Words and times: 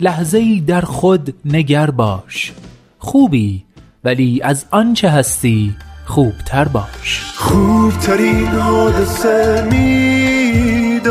لحظه 0.00 0.38
ای 0.38 0.60
در 0.60 0.80
خود 0.80 1.34
نگر 1.44 1.90
باش. 1.90 2.52
خوبی 2.98 3.64
ولی 4.04 4.40
از 4.42 4.64
آنچه 4.70 5.10
هستی 5.10 5.74
خوبتر 6.04 6.68
باش. 6.68 7.32
خوبترین 7.36 8.46
حادثه 8.46 9.68
میدانمت. 9.70 11.06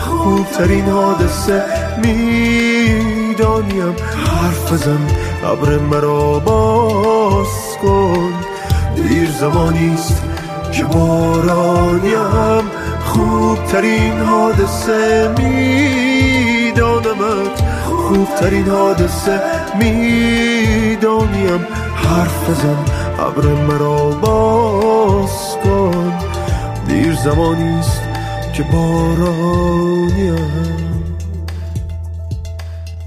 خوبترین 0.00 0.84
حادثه 0.84 1.64
می‌دانیم. 2.02 3.94
حرف 4.26 4.72
بزن 4.72 5.06
ابر 5.44 5.78
مرا 5.78 6.38
باز 6.38 7.76
کن. 7.82 8.32
دیر 8.96 9.30
زمانیست 9.30 10.22
که 10.72 10.84
بارانیم. 10.84 12.64
خوبترین 13.04 14.18
حادثه 14.18 15.34
میدانمت. 15.38 16.74
خوبترین 18.08 18.68
حادثه 18.68 19.40
می‌دانیم. 19.78 21.66
حرف 21.94 22.50
بزن 22.50 22.76
ابر 23.18 23.46
مرا 23.46 24.10
باز 24.10 25.56
کن. 25.64 26.12
دیر 26.88 27.14
زمانیست 27.14 28.02
که 28.54 28.62
بارانیم 28.72 30.64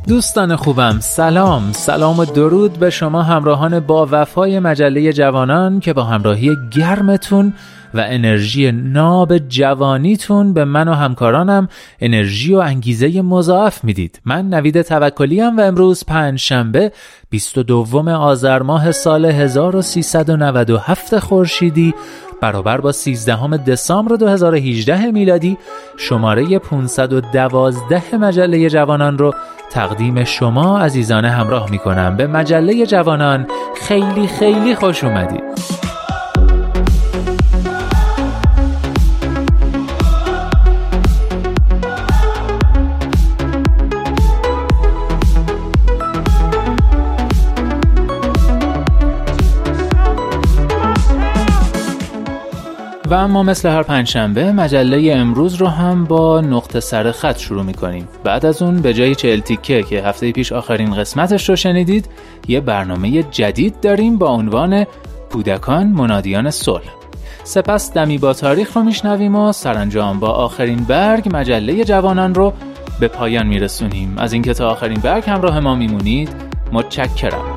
دوستان 0.08 0.56
خوبم 0.56 0.98
سلام. 1.02 1.72
سلام 1.72 2.20
و 2.20 2.26
درود 2.26 2.74
به 2.74 2.90
شما 2.90 3.24
همراهان 3.24 3.80
با 3.80 4.08
وفای 4.12 4.60
مجله 4.60 5.14
جوانان 5.14 5.80
که 5.80 5.94
با 5.94 6.04
همراهی 6.04 6.58
گرمتون 6.72 7.54
و 7.94 8.06
انرژی 8.08 8.72
ناب 8.72 9.38
جوانیتون 9.38 10.54
به 10.54 10.66
من 10.66 10.88
و 10.88 10.94
همکارانم 10.94 11.70
انرژی 12.00 12.54
و 12.54 12.58
انگیزه 12.58 13.22
مضاعف 13.22 13.84
می‌دید. 13.84 14.22
من 14.26 14.50
نوید 14.50 14.82
توکلی 14.82 15.42
و 15.42 15.62
امروز 15.62 16.04
پنج 16.06 16.40
شنبه 16.40 16.92
22 17.30 18.10
آذر 18.10 18.62
ماه 18.62 18.92
سال 18.92 19.26
1397 19.26 21.20
خورشیدی 21.20 21.94
برابر 22.42 22.82
با 22.82 22.92
13 22.92 23.58
دسامبر 23.58 24.16
2018 24.16 25.12
میلادی. 25.12 25.58
شماره 25.98 26.60
512 26.60 28.16
مجله 28.16 28.70
جوانان 28.70 29.18
رو 29.18 29.34
تقدیم 29.72 30.24
شما 30.24 30.80
عزیزان 30.80 31.26
همراه 31.26 31.72
می 31.72 31.78
کنم 31.78 32.18
به 32.18 32.28
مجله 32.28 32.86
جوانان 32.86 33.48
خیلی 33.88 34.28
خیلی 34.28 34.76
خوش 34.76 35.04
اومدید. 35.04 35.77
و 53.10 53.14
اما 53.14 53.44
مثل 53.44 53.70
هر 53.70 53.84
پنجشنبه 53.84 54.52
مجله 54.52 55.14
امروز 55.16 55.56
رو 55.56 55.68
هم 55.68 56.06
با 56.06 56.42
نقطه 56.42 56.80
سر 56.80 57.12
خط 57.12 57.38
شروع 57.38 57.64
می‌کنیم. 57.64 58.08
بعد 58.24 58.46
از 58.46 58.62
اون 58.62 58.82
به 58.82 58.94
جای 58.94 59.16
چهل 59.16 59.40
تیکه 59.40 59.84
که 59.84 60.04
هفته 60.04 60.32
پیش 60.32 60.52
آخرین 60.52 60.96
قسمتش 60.96 61.50
رو 61.50 61.56
شنیدید 61.56 62.10
یه 62.48 62.60
برنامه 62.60 63.24
جدید 63.24 63.80
داریم 63.80 64.18
با 64.18 64.28
عنوان 64.28 64.86
کودکان 65.32 65.88
منادیان 65.88 66.50
صلح. 66.50 66.90
سپس 67.44 67.94
دمی 67.94 68.18
با 68.18 68.34
تاریخ 68.34 68.78
رو 68.78 68.84
میشنویم 68.84 69.36
و 69.36 69.52
سرانجام 69.52 70.20
با 70.20 70.30
آخرین 70.30 70.84
برگ 70.84 71.30
مجله 71.34 71.84
جوانان 71.84 72.36
رو 72.36 72.54
به 73.00 73.08
پایان 73.08 73.48
میرسونیم. 73.48 74.18
از 74.18 74.34
اینکه 74.34 74.54
تا 74.54 74.70
آخرین 74.70 75.00
برگ 75.00 75.30
همراه 75.30 75.60
ما 75.60 75.76
میمونید 75.76 76.30
متشکرم. 76.72 77.57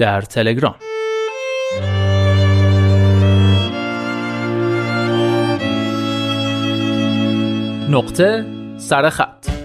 در 0.00 0.20
تلگرام. 0.20 0.74
نقطه 7.90 8.44
سرخط 8.78 9.59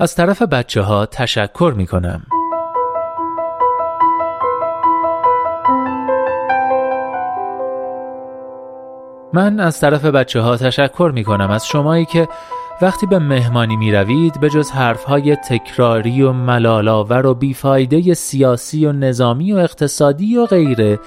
از 0.00 0.14
طرف 0.14 0.42
بچه 0.42 0.82
ها 0.82 1.06
تشکر 1.06 1.74
می 1.76 1.86
کنم. 1.86 2.22
من 9.32 9.60
از 9.60 9.80
طرف 9.80 10.04
بچه 10.04 10.40
ها 10.40 10.56
تشکر 10.56 11.12
می 11.14 11.24
کنم 11.24 11.50
از 11.50 11.66
شمایی 11.66 12.04
که 12.04 12.28
وقتی 12.82 13.06
به 13.06 13.18
مهمانی 13.18 13.76
می 13.76 13.92
روید 13.92 14.40
به 14.40 14.50
جز 14.50 14.70
حرف 14.70 15.04
های 15.04 15.36
تکراری 15.36 16.22
و 16.22 16.32
ملالاور 16.32 17.26
و 17.26 17.34
بیفایده 17.34 18.14
سیاسی 18.14 18.86
و 18.86 18.92
نظامی 18.92 19.52
و 19.52 19.56
اقتصادی 19.56 20.36
و 20.36 20.46
غیره 20.46 20.98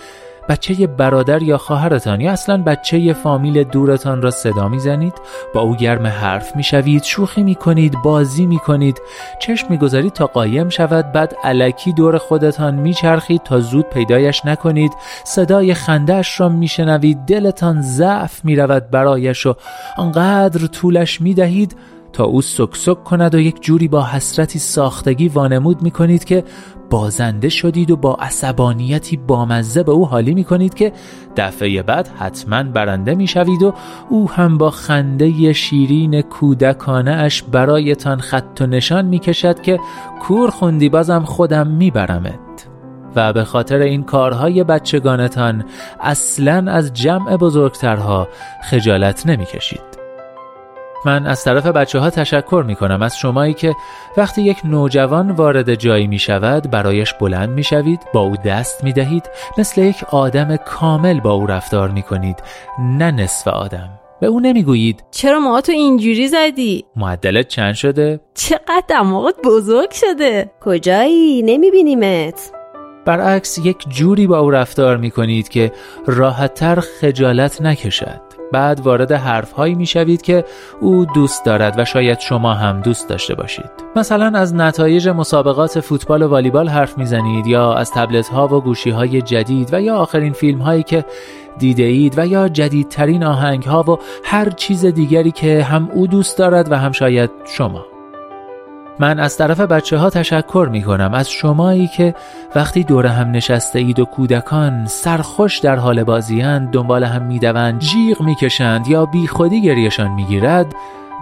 بچه 0.50 0.88
برادر 0.88 1.44
یا 1.44 1.58
خواهرتان 1.58 2.22
یا 2.22 2.32
اصلا 2.32 2.64
بچه 2.64 3.14
فامیل 3.14 3.64
دورتان 3.64 4.22
را 4.22 4.32
صدا 4.32 4.68
می‌زنید؟ 4.68 5.14
با 5.54 5.62
او 5.62 5.76
گرم 5.76 6.08
حرف 6.08 6.56
می‌شوید 6.56 7.04
شوخی 7.04 7.44
می‌کنید 7.44 8.02
بازی 8.04 8.46
می‌کنید. 8.46 9.02
چشم 9.40 9.68
می‌گذارید 9.70 10.14
تا 10.14 10.28
قایم 10.28 10.70
شود 10.70 11.12
بعد 11.12 11.36
علکی 11.44 11.94
دور 11.94 12.18
خودتان 12.18 12.76
میچرخید 12.76 13.44
تا 13.44 13.60
زود 13.60 13.86
پیدایش 13.90 14.46
نکنید. 14.46 14.94
صدای 15.24 15.74
خندهاش 15.74 16.40
را 16.40 16.50
میشنوید 16.50 17.18
دلتان 17.18 17.82
ضعف 17.82 18.46
می‌رود 18.46 18.90
برایش 18.90 19.46
و 19.46 19.56
آنقدر 19.98 20.68
طولش 20.68 21.22
می‌دهید 21.22 21.76
تا 22.14 22.24
او 22.24 22.42
سکسک 22.42 23.04
کند 23.04 23.36
و 23.36 23.40
یک 23.40 23.62
جوری 23.62 23.88
با 23.88 24.06
حسرتی 24.06 24.60
ساختگی 24.60 25.28
وانمود 25.28 25.82
می 25.82 25.92
کنید 25.92 26.24
که 26.24 26.44
بازنده 26.90 27.50
شدید 27.50 27.92
و 27.92 27.96
با 27.96 28.16
عصبانیتی 28.16 29.18
بامزه 29.18 29.84
به 29.84 29.92
او 29.92 30.08
حالی 30.08 30.34
می 30.34 30.44
کنید 30.44 30.74
که 30.74 30.94
دفعه 31.38 31.82
بعد 31.82 32.08
حتما 32.08 32.64
برنده 32.64 33.16
می 33.16 33.28
شوید 33.28 33.64
و 33.64 33.74
او 34.10 34.32
هم 34.32 34.58
با 34.58 34.70
خنده 34.70 35.54
شیرین 35.54 36.22
کودکانه 36.22 37.12
اش 37.12 37.44
برایتان 37.44 38.20
خط 38.20 38.62
و 38.62 38.66
نشان 38.66 39.06
می 39.06 39.20
کشد 39.20 39.62
که 39.62 39.80
کور 40.22 40.50
خوندی 40.50 40.90
بازم 40.90 41.24
خودم 41.24 41.68
می 41.68 41.92
برمت. 41.92 42.68
و 43.16 43.34
به 43.34 43.44
خاطر 43.44 43.78
این 43.78 44.04
کارهای 44.04 44.64
بچگانتان 44.64 45.66
اصلا 46.02 46.72
از 46.72 46.94
جمع 46.94 47.38
بزرگترها 47.38 48.28
خجالت 48.64 49.28
نمی 49.28 49.46
کشید. 49.46 49.93
من 51.06 51.28
از 51.28 51.44
طرف 51.44 51.66
بچه 51.66 52.00
ها 52.00 52.10
تشکر 52.10 52.64
می 52.68 52.76
کنم 52.76 53.02
از 53.02 53.18
شمایی 53.18 53.54
که 53.54 53.76
وقتی 54.18 54.42
یک 54.42 54.58
نوجوان 54.66 55.32
وارد 55.32 55.76
جایی 55.76 56.08
می 56.08 56.20
شود 56.20 56.72
برایش 56.72 57.14
بلند 57.14 57.50
می 57.50 57.64
شوید 57.64 58.00
با 58.14 58.22
او 58.22 58.36
دست 58.36 58.84
می 58.84 58.94
دهید 58.94 59.30
مثل 59.58 59.82
یک 59.82 60.04
آدم 60.04 60.56
کامل 60.56 61.20
با 61.20 61.32
او 61.32 61.48
رفتار 61.48 61.90
می 61.90 62.02
کنید 62.02 62.44
نه 62.80 63.12
نصف 63.12 63.48
آدم 63.48 63.90
به 64.22 64.28
او 64.28 64.40
نمی‌گویید 64.40 65.04
چرا 65.12 65.40
ما 65.40 65.62
تو 65.62 65.72
اینجوری 65.72 66.28
زدی؟ 66.28 66.86
معدلت 66.96 67.48
چند 67.48 67.74
شده؟ 67.74 68.20
چقدر 68.34 68.84
دماغت 68.88 69.36
بزرگ 69.44 69.92
شده؟ 69.92 70.52
کجایی؟ 70.62 71.42
نمیبینیمت 71.42 72.52
برعکس 73.06 73.58
یک 73.58 73.78
جوری 73.90 74.28
با 74.28 74.40
او 74.40 74.50
رفتار 74.50 74.98
می 74.98 75.12
کنید 75.12 75.50
که 75.50 75.72
راحتتر 76.06 76.80
خجالت 76.80 77.62
نکشد 77.62 78.33
بعد 78.54 78.80
وارد 78.80 79.12
حرفهایی 79.12 79.76
می‌شوید 79.76 80.22
که 80.22 80.46
او 80.82 81.06
دوست 81.06 81.46
دارد 81.46 81.80
و 81.80 81.86
شاید 81.86 82.20
شما 82.20 82.54
هم 82.54 82.82
دوست 82.82 83.10
داشته 83.10 83.36
باشید. 83.36 83.72
مثلا 83.96 84.40
از 84.40 84.56
نتایج 84.56 85.10
مسابقات 85.10 85.80
فوتبال 85.80 86.22
و 86.22 86.28
والیبال 86.28 86.70
حرف 86.70 86.98
می‌زنید 86.98 87.48
یا 87.48 87.74
از 87.74 87.92
تبلت 87.92 88.28
ها 88.28 88.48
و 88.48 88.62
گوشی 88.62 88.90
های 88.90 89.22
جدید 89.22 89.70
و 89.74 89.82
یا 89.82 89.96
آخرین 89.96 90.34
فیلم 90.34 90.60
هایی 90.60 90.84
که 90.84 91.06
دیده 91.58 91.84
اید 91.84 92.14
و 92.18 92.28
یا 92.28 92.50
جدیدترین 92.50 93.24
آهنگ 93.24 93.64
ها 93.64 93.84
و 93.92 94.00
هر 94.24 94.50
چیز 94.50 94.86
دیگری 94.86 95.32
که 95.32 95.64
هم 95.64 95.90
او 95.94 96.08
دوست 96.08 96.38
دارد 96.38 96.72
و 96.72 96.76
هم 96.76 96.92
شاید 96.92 97.32
شما. 97.46 97.93
من 99.00 99.20
از 99.20 99.38
طرف 99.38 99.60
بچه 99.60 99.98
ها 99.98 100.10
تشکر 100.10 100.70
می 100.72 100.84
کنم 100.84 101.14
از 101.14 101.32
شمایی 101.32 101.88
که 101.88 102.16
وقتی 102.56 102.84
دور 102.84 103.06
هم 103.06 103.32
نشسته 103.32 103.80
اید 103.80 104.00
و 104.00 104.06
کودکان 104.06 104.86
سرخوش 104.86 105.60
در 105.60 105.76
حال 105.76 106.04
بازیند 106.04 106.72
دنبال 106.72 107.04
هم 107.04 107.22
می 107.22 107.40
دوند 107.40 107.80
جیغ 107.80 108.22
می 108.22 108.36
کشند 108.36 108.88
یا 108.88 109.06
بی 109.06 109.28
خودی 109.28 109.62
گریشان 109.62 110.12
می 110.12 110.26
گیرد 110.26 110.76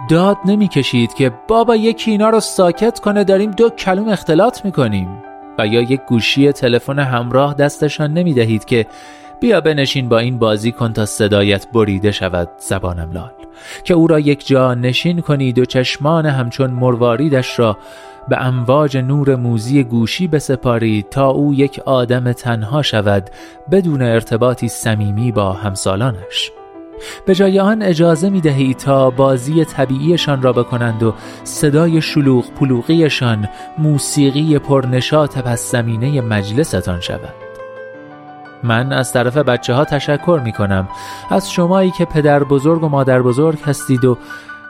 داد 0.08 0.36
نمی 0.44 0.68
کشید 0.68 1.14
که 1.14 1.32
بابا 1.48 1.76
یکی 1.76 2.10
اینا 2.10 2.30
رو 2.30 2.40
ساکت 2.40 3.00
کنه 3.00 3.24
داریم 3.24 3.50
دو 3.50 3.70
کلوم 3.70 4.08
اختلاط 4.08 4.64
می 4.64 4.72
کنیم 4.72 5.08
و 5.58 5.66
یا 5.66 5.80
یک 5.80 6.00
گوشی 6.08 6.52
تلفن 6.52 6.98
همراه 6.98 7.54
دستشان 7.54 8.12
نمی 8.12 8.34
دهید 8.34 8.64
که 8.64 8.86
بیا 9.42 9.60
بنشین 9.60 10.08
با 10.08 10.18
این 10.18 10.38
بازی 10.38 10.72
کن 10.72 10.92
تا 10.92 11.06
صدایت 11.06 11.66
بریده 11.72 12.10
شود 12.10 12.48
زبانم 12.58 13.12
لال. 13.12 13.30
که 13.84 13.94
او 13.94 14.06
را 14.06 14.20
یک 14.20 14.46
جا 14.46 14.74
نشین 14.74 15.20
کنید 15.20 15.58
و 15.58 15.64
چشمان 15.64 16.26
همچون 16.26 16.70
مرواریدش 16.70 17.58
را 17.58 17.78
به 18.28 18.46
امواج 18.46 18.96
نور 18.96 19.36
موزی 19.36 19.84
گوشی 19.84 20.28
بسپارید 20.28 21.08
تا 21.08 21.28
او 21.28 21.54
یک 21.54 21.78
آدم 21.78 22.32
تنها 22.32 22.82
شود 22.82 23.30
بدون 23.70 24.02
ارتباطی 24.02 24.68
صمیمی 24.68 25.32
با 25.32 25.52
همسالانش. 25.52 26.50
به 27.26 27.34
جای 27.34 27.60
آن 27.60 27.82
اجازه 27.82 28.30
می 28.30 28.40
دهید 28.40 28.76
تا 28.76 29.10
بازی 29.10 29.64
طبیعیشان 29.64 30.42
را 30.42 30.52
بکنند 30.52 31.02
و 31.02 31.14
صدای 31.44 32.00
شلوغ 32.00 32.50
پلوغیشان 32.50 33.48
موسیقی 33.78 34.58
پرنشاط 34.58 35.38
پس 35.38 35.70
زمینه 35.70 36.20
مجلستان 36.20 37.00
شود. 37.00 37.41
من 38.62 38.92
از 38.92 39.12
طرف 39.12 39.36
بچه 39.36 39.74
ها 39.74 39.84
تشکر 39.84 40.40
می 40.44 40.52
کنم 40.52 40.88
از 41.30 41.52
شمایی 41.52 41.90
که 41.90 42.04
پدر 42.04 42.44
بزرگ 42.44 42.84
و 42.84 42.88
مادر 42.88 43.22
بزرگ 43.22 43.58
هستید 43.60 44.04
و 44.04 44.18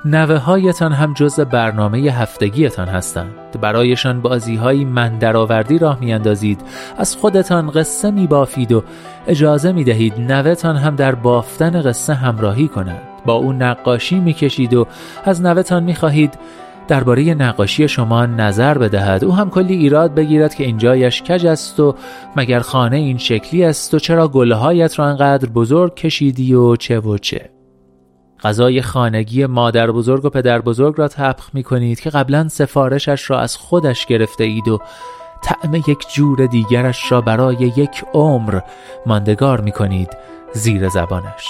نوه 0.05 0.37
هایتان 0.37 0.93
هم 0.93 1.15
جز 1.15 1.41
برنامه 1.41 1.99
هفتگیتان 1.99 2.89
هستند. 2.89 3.35
برایشان 3.61 4.21
بازی 4.21 4.57
های 4.57 4.85
من 4.85 5.19
درآوردی 5.19 5.79
راه 5.79 5.99
می 6.01 6.13
اندازید 6.13 6.61
از 6.99 7.17
خودتان 7.17 7.71
قصه 7.71 8.11
می 8.11 8.27
بافید 8.27 8.73
و 8.73 8.85
اجازه 9.27 9.73
می 9.73 9.85
دهید 9.85 10.15
نوهتان 10.19 10.77
هم 10.77 10.97
در 10.97 11.15
بافتن 11.15 11.83
قصه 11.83 12.15
همراهی 12.15 12.69
کند. 12.69 13.01
با 13.27 13.33
او 13.33 13.53
نقاشی 13.53 14.21
می 14.21 14.33
کشید 14.33 14.75
و 14.75 14.87
از 15.25 15.43
نوهتان 15.43 15.83
می 15.83 15.95
خواهید 15.95 16.39
درباره 16.89 17.35
نقاشی 17.35 17.89
شما 17.89 18.27
نظر 18.27 18.79
بدهد. 18.79 19.25
او 19.25 19.35
هم 19.35 19.51
کلی 19.51 19.75
ایراد 19.75 20.15
بگیرد 20.15 20.55
که 20.55 20.65
اینجایش 20.65 21.23
کج 21.23 21.47
است 21.47 21.81
و 21.81 21.95
مگر 22.37 22.61
خانه 22.61 22.97
این 22.97 23.19
شکلی 23.19 23.65
است 23.65 23.95
و 23.95 23.99
چرا 23.99 24.29
گلهایت 24.29 24.99
را 24.99 25.07
انقدر 25.07 25.49
بزرگ 25.49 25.95
کشیدی 25.95 26.55
و 26.55 26.77
چه 26.77 27.01
و 27.01 27.19
چه. 27.19 27.51
غذای 28.45 28.83
خانگی 28.83 29.47
مادر 29.47 29.91
بزرگ 29.91 30.25
و 30.25 30.31
پدر 30.31 30.61
بزرگ 30.61 30.95
را 30.99 31.09
تبخ 31.09 31.51
می 31.55 31.63
کنید 31.63 32.01
که 32.01 32.11
قبلا 32.11 32.49
سفارشش 32.49 33.31
را 33.31 33.41
از 33.41 33.57
خودش 33.57 34.07
گرفته 34.07 34.45
اید 34.45 34.69
و 34.69 34.79
طعم 35.43 35.75
یک 35.75 36.07
جور 36.15 36.47
دیگرش 36.47 37.13
را 37.13 37.21
برای 37.21 37.73
یک 37.77 38.05
عمر 38.15 38.61
ماندگار 39.07 39.61
می 39.61 39.73
کنید 39.73 40.17
زیر 40.53 40.89
زبانش. 40.89 41.49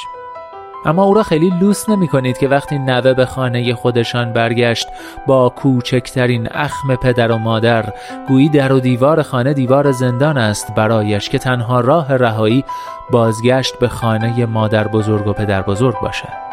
اما 0.85 1.05
او 1.05 1.15
را 1.15 1.23
خیلی 1.23 1.51
لوس 1.61 1.89
نمی 1.89 2.09
کنید 2.09 2.39
که 2.39 2.49
وقتی 2.49 2.79
نوه 2.79 3.15
به 3.15 3.27
خانه 3.27 3.75
خودشان 3.75 4.33
برگشت 4.33 4.89
با 5.27 5.49
کوچکترین 5.49 6.49
اخم 6.51 6.97
پدر 6.97 7.33
و 7.33 7.39
مادر 7.39 7.93
گویی 8.29 8.49
در 8.49 8.73
و 8.73 8.81
دیوار 8.81 9.23
خانه 9.23 9.55
دیوار 9.55 9.93
زندان 9.93 10.39
است 10.39 10.75
برایش 10.75 11.29
که 11.29 11.39
تنها 11.39 11.81
راه 11.81 12.17
رهایی 12.17 12.65
بازگشت 13.11 13.79
به 13.79 13.89
خانه 13.89 14.47
مادر 14.47 14.89
بزرگ 14.89 15.27
و 15.27 15.33
پدر 15.33 15.63
بزرگ 15.63 16.01
باشد. 16.01 16.52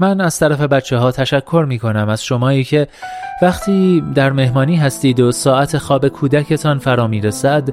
من 0.00 0.20
از 0.20 0.38
طرف 0.38 0.60
بچه 0.60 0.96
ها 0.96 1.12
تشکر 1.12 1.64
می 1.68 1.78
کنم 1.78 2.08
از 2.08 2.24
شمایی 2.24 2.64
که 2.64 2.86
وقتی 3.42 4.04
در 4.14 4.32
مهمانی 4.32 4.76
هستید 4.76 5.20
و 5.20 5.32
ساعت 5.32 5.78
خواب 5.78 6.08
کودکتان 6.08 6.78
فرا 6.78 7.06
می 7.06 7.20
رسد 7.20 7.72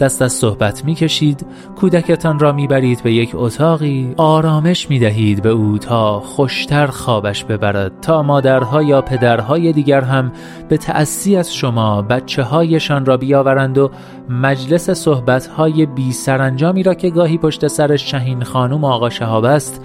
دست 0.00 0.22
از 0.22 0.32
صحبت 0.32 0.84
می 0.84 0.94
کشید 0.94 1.46
کودکتان 1.76 2.38
را 2.38 2.52
می 2.52 2.66
برید 2.66 3.02
به 3.02 3.12
یک 3.12 3.30
اتاقی 3.34 4.14
آرامش 4.16 4.90
می 4.90 4.98
دهید 4.98 5.42
به 5.42 5.48
او 5.48 5.78
تا 5.78 6.20
خوشتر 6.20 6.86
خوابش 6.86 7.44
ببرد 7.44 8.00
تا 8.00 8.22
مادرها 8.22 8.82
یا 8.82 9.02
پدرهای 9.02 9.72
دیگر 9.72 10.00
هم 10.00 10.32
به 10.68 10.76
تأسی 10.76 11.36
از 11.36 11.54
شما 11.54 12.02
بچه 12.02 12.42
هایشان 12.42 13.06
را 13.06 13.16
بیاورند 13.16 13.78
و 13.78 13.90
مجلس 14.28 14.90
صحبت 14.90 15.46
های 15.46 15.86
بی 15.86 16.12
سرانجامی 16.12 16.82
را 16.82 16.94
که 16.94 17.10
گاهی 17.10 17.38
پشت 17.38 17.66
سر 17.66 17.96
شهین 17.96 18.44
خانم 18.44 18.84
آقا 18.84 19.10
شهاب 19.10 19.44
است 19.44 19.82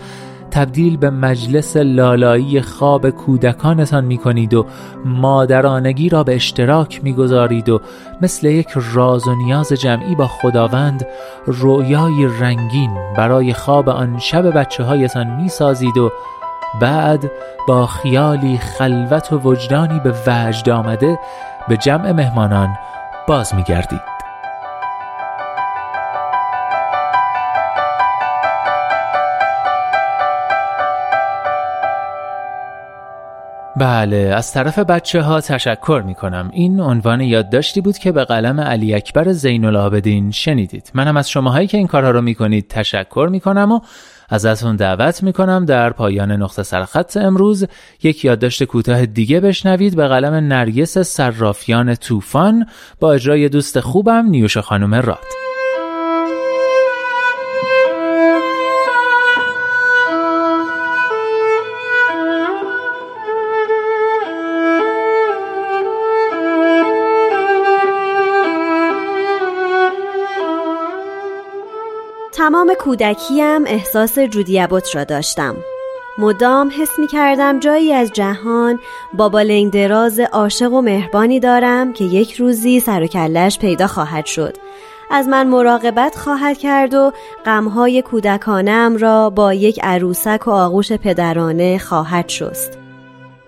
تبدیل 0.53 0.97
به 0.97 1.09
مجلس 1.09 1.77
لالایی 1.77 2.61
خواب 2.61 3.09
کودکانتان 3.09 4.05
می 4.05 4.17
کنید 4.17 4.53
و 4.53 4.65
مادرانگی 5.05 6.09
را 6.09 6.23
به 6.23 6.35
اشتراک 6.35 7.03
می 7.03 7.13
گذارید 7.13 7.69
و 7.69 7.81
مثل 8.21 8.47
یک 8.47 8.67
راز 8.93 9.27
و 9.27 9.35
نیاز 9.35 9.73
جمعی 9.73 10.15
با 10.15 10.27
خداوند 10.27 11.05
رویای 11.45 12.27
رنگین 12.39 12.91
برای 13.17 13.53
خواب 13.53 13.89
آن 13.89 14.19
شب 14.19 14.59
بچه 14.59 14.83
هایتان 14.83 15.27
می 15.27 15.49
سازید 15.49 15.97
و 15.97 16.11
بعد 16.81 17.31
با 17.67 17.85
خیالی 17.85 18.57
خلوت 18.57 19.33
و 19.33 19.37
وجدانی 19.37 19.99
به 19.99 20.13
وجد 20.27 20.69
آمده 20.69 21.19
به 21.67 21.77
جمع 21.77 22.11
مهمانان 22.11 22.69
باز 23.27 23.55
می 23.55 23.63
گردید. 23.63 24.22
بله 33.77 34.17
از 34.17 34.53
طرف 34.53 34.79
بچه 34.79 35.21
ها 35.21 35.41
تشکر 35.41 36.03
می 36.05 36.15
کنم 36.15 36.49
این 36.53 36.79
عنوان 36.79 37.21
یادداشتی 37.21 37.81
بود 37.81 37.97
که 37.97 38.11
به 38.11 38.25
قلم 38.25 38.59
علی 38.59 38.93
اکبر 38.95 39.31
زین 39.31 39.65
العابدین 39.65 40.31
شنیدید. 40.31 40.91
منم 40.93 41.17
از 41.17 41.29
شماهایی 41.29 41.67
که 41.67 41.77
این 41.77 41.87
کارها 41.87 42.11
رو 42.11 42.21
می 42.21 42.35
کنید 42.35 42.67
تشکر 42.67 43.27
می 43.31 43.39
کنم 43.39 43.71
و 43.71 43.79
ازتون 44.29 44.75
دعوت 44.75 45.23
می 45.23 45.33
کنم 45.33 45.65
در 45.65 45.89
پایان 45.89 46.31
نقطه 46.31 46.63
سرخط 46.63 47.17
امروز 47.17 47.65
یک 48.03 48.25
یادداشت 48.25 48.63
کوتاه 48.63 49.05
دیگه 49.05 49.39
بشنوید 49.39 49.95
به 49.95 50.07
قلم 50.07 50.33
نرگس 50.33 50.97
صرافیان 50.97 51.95
طوفان 51.95 52.65
با 52.99 53.13
اجرای 53.13 53.49
دوست 53.49 53.79
خوبم 53.79 54.25
نیوش 54.25 54.57
خانم 54.57 54.93
راد. 54.95 55.42
تمام 72.43 72.73
کودکیم 72.79 73.65
احساس 73.65 74.19
جودیابوت 74.19 74.95
را 74.95 75.03
داشتم. 75.03 75.55
مدام 76.17 76.71
حس 76.79 76.99
می 76.99 77.07
کردم 77.07 77.59
جایی 77.59 77.93
از 77.93 78.11
جهان 78.11 78.79
با 79.13 79.29
بالنگ 79.29 79.71
دراز 79.71 80.19
عاشق 80.19 80.73
و 80.73 80.81
مهربانی 80.81 81.39
دارم 81.39 81.93
که 81.93 82.03
یک 82.03 82.33
روزی 82.33 82.79
سر 82.79 83.03
و 83.03 83.07
کلش 83.07 83.59
پیدا 83.59 83.87
خواهد 83.87 84.25
شد. 84.25 84.57
از 85.11 85.27
من 85.27 85.47
مراقبت 85.47 86.15
خواهد 86.15 86.57
کرد 86.57 86.93
و 86.93 87.11
غمهای 87.45 88.01
کودکانم 88.01 88.97
را 88.97 89.29
با 89.29 89.53
یک 89.53 89.79
عروسک 89.83 90.47
و 90.47 90.51
آغوش 90.51 90.91
پدرانه 90.91 91.77
خواهد 91.77 92.29
شست. 92.29 92.77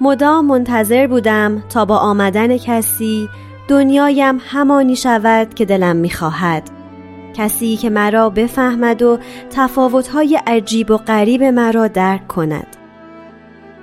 مدام 0.01 0.45
منتظر 0.45 1.07
بودم 1.07 1.63
تا 1.69 1.85
با 1.85 1.97
آمدن 1.97 2.57
کسی 2.57 3.29
دنیایم 3.67 4.41
همانی 4.47 4.95
شود 4.95 5.53
که 5.53 5.65
دلم 5.65 5.95
می‌خواهد. 5.95 6.84
کسی 7.37 7.77
که 7.77 7.89
مرا 7.89 8.29
بفهمد 8.29 9.01
و 9.01 9.19
تفاوتهای 9.49 10.39
عجیب 10.47 10.91
و 10.91 10.97
غریب 10.97 11.43
مرا 11.43 11.87
درک 11.87 12.27
کند. 12.27 12.67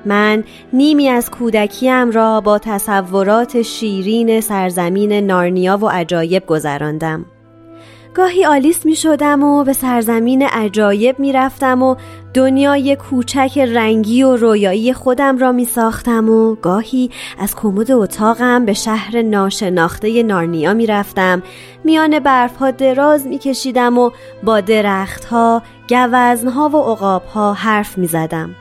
من 0.05 0.45
نیمی 0.73 1.09
از 1.09 1.31
کودکیم 1.31 2.11
را 2.11 2.41
با 2.41 2.59
تصورات 2.59 3.63
شیرین 3.63 4.41
سرزمین 4.41 5.13
نارنیا 5.13 5.77
و 5.77 5.89
عجایب 5.89 6.47
گذراندم. 6.47 7.25
گاهی 8.15 8.45
آلیس 8.45 8.87
می 8.87 8.97
شدم 8.97 9.43
و 9.43 9.65
به 9.65 9.73
سرزمین 9.73 10.43
عجایب 10.43 11.19
می 11.19 11.33
رفتم 11.33 11.83
و 11.83 11.97
دنیای 12.35 12.97
کوچک 12.97 13.59
رنگی 13.59 14.23
و 14.23 14.37
رویایی 14.37 14.93
خودم 14.93 15.39
را 15.39 15.53
می 15.53 15.65
ساختم 15.65 16.31
و 16.31 16.55
گاهی 16.55 17.11
از 17.39 17.57
کمد 17.57 17.91
اتاقم 17.91 18.65
به 18.65 18.73
شهر 18.73 19.23
ناشناخته 19.23 20.23
نارنیا 20.23 20.75
می 20.75 20.87
رفتم 20.87 21.43
میان 21.85 22.19
برف 22.19 22.57
ها 22.57 22.71
دراز 22.71 23.27
می 23.27 23.39
کشیدم 23.39 23.99
و 23.99 24.11
با 24.43 24.61
درختها، 24.61 25.63
گوزنها 25.89 26.69
و 26.69 26.77
عقابها 26.77 27.53
حرف 27.53 27.99
می 27.99 28.07
زدم. 28.07 28.55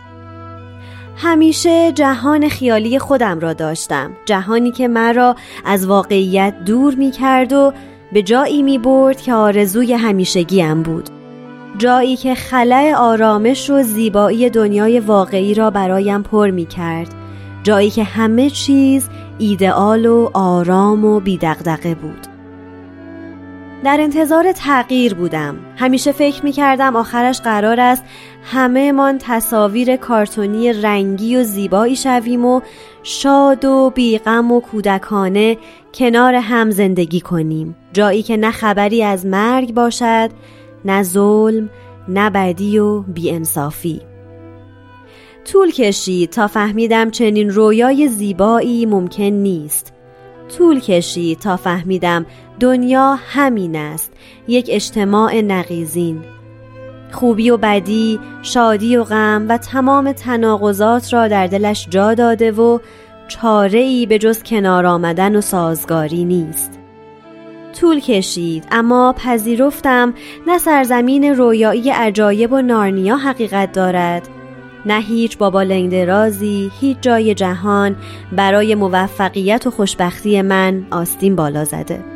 همیشه 1.15 1.91
جهان 1.91 2.50
خیالی 2.50 3.00
خودم 3.00 3.39
را 3.39 3.53
داشتم 3.53 4.12
جهانی 4.25 4.72
که 4.72 4.88
مرا 4.88 5.36
از 5.65 5.88
واقعیت 5.88 6.55
دور 6.65 6.96
می 6.96 7.12
کرد 7.12 7.53
و 7.53 7.74
به 8.13 8.24
جایی 8.24 8.62
می 8.62 8.77
برد 8.77 9.22
که 9.22 9.34
آرزوی 9.34 9.94
همیشگیم 9.94 10.84
بود. 10.84 11.10
جایی 11.77 12.15
که 12.15 12.36
خلع 12.36 12.94
آرامش 12.98 13.70
و 13.70 13.84
زیبایی 13.84 14.50
دنیای 14.50 15.00
واقعی 15.00 15.53
را 15.53 15.70
برایم 15.70 16.24
پر 16.24 16.50
می 16.50 16.65
کرد. 16.65 17.08
جایی 17.63 17.89
که 17.89 18.03
همه 18.03 18.50
چیز 18.50 19.10
ایدئال 19.38 20.06
و 20.06 20.30
آرام 20.34 21.06
و 21.06 21.20
بیدقدقه 21.20 21.96
بود. 21.96 22.27
در 23.84 23.98
انتظار 24.01 24.51
تغییر 24.51 25.13
بودم. 25.13 25.56
همیشه 25.77 26.12
فکر 26.12 26.44
می 26.44 26.51
کردم 26.51 26.96
آخرش 26.96 27.41
قرار 27.41 27.80
است 27.80 28.03
همه 28.44 28.91
من 28.91 29.18
تصاویر 29.22 29.96
کارتونی 29.96 30.74
رنگی 30.74 31.36
و 31.36 31.44
زیبایی 31.44 31.96
شویم 31.96 32.46
و 32.46 32.62
شاد 33.03 33.65
و 33.65 33.91
بیغم 33.96 34.51
و 34.51 34.60
کودکانه 34.60 35.58
کنار 35.93 36.34
هم 36.34 36.72
زندگی 36.72 37.22
کنیم. 37.22 37.75
جایی 37.93 38.24
که 38.24 38.38
نه 38.38 38.51
خبری 38.51 39.03
از 39.03 39.25
مرگ 39.25 39.74
باشد 39.74 40.29
نه 40.86 41.03
ظلم 41.03 41.70
نه 42.08 42.29
بدی 42.29 42.79
و 42.79 43.00
بیانصافی. 43.01 44.01
طول 45.46 45.72
کشید 45.72 46.29
تا 46.29 46.48
فهمیدم 46.48 47.10
چنین 47.10 47.50
رویای 47.50 48.08
زیبایی 48.08 48.86
ممکن 48.86 49.24
نیست. 49.24 49.93
طول 50.58 50.79
کشید 50.79 51.39
تا 51.39 51.58
فهمیدم 51.58 52.25
دنیا 52.60 53.15
همین 53.15 53.75
است 53.75 54.12
یک 54.48 54.70
اجتماع 54.74 55.41
نقیزین. 55.41 56.22
خوبی 57.13 57.50
و 57.50 57.58
بدی، 57.58 58.20
شادی 58.41 58.98
و 58.98 59.03
غم 59.03 59.46
و 59.50 59.58
تمام 59.58 60.12
تناقضات 60.12 61.13
را 61.13 61.27
در 61.27 61.48
دلش 61.48 61.88
جا 61.89 62.13
داده 62.13 62.51
و 62.51 62.80
چاره 63.27 63.80
ای 63.80 64.06
به 64.06 64.20
جز 64.20 64.44
کنار 64.44 64.86
آمدن 64.86 65.36
و 65.36 65.41
سازگاری 65.41 66.25
نیست. 66.25 66.80
طول 67.80 68.00
کشید 68.00 68.68
اما 68.72 69.15
پذیرفتم 69.18 70.13
نه 70.48 70.58
سرزمین 70.58 71.24
رویایی 71.24 71.89
عجایب 71.89 72.53
و 72.53 72.62
نارنیا 72.62 73.18
حقیقت 73.18 73.72
دارد 73.72 74.30
نه 74.86 75.01
هیچ 75.01 75.38
بابا 75.38 75.63
لنگدرازی 75.63 76.72
هیچ 76.80 76.98
جای 77.01 77.36
جهان 77.36 77.96
برای 78.32 78.75
موفقیت 78.75 79.68
و 79.68 79.72
خوشبختی 79.72 80.41
من 80.41 80.86
آستین 80.91 81.36
بالا 81.36 81.65
زده. 81.65 82.11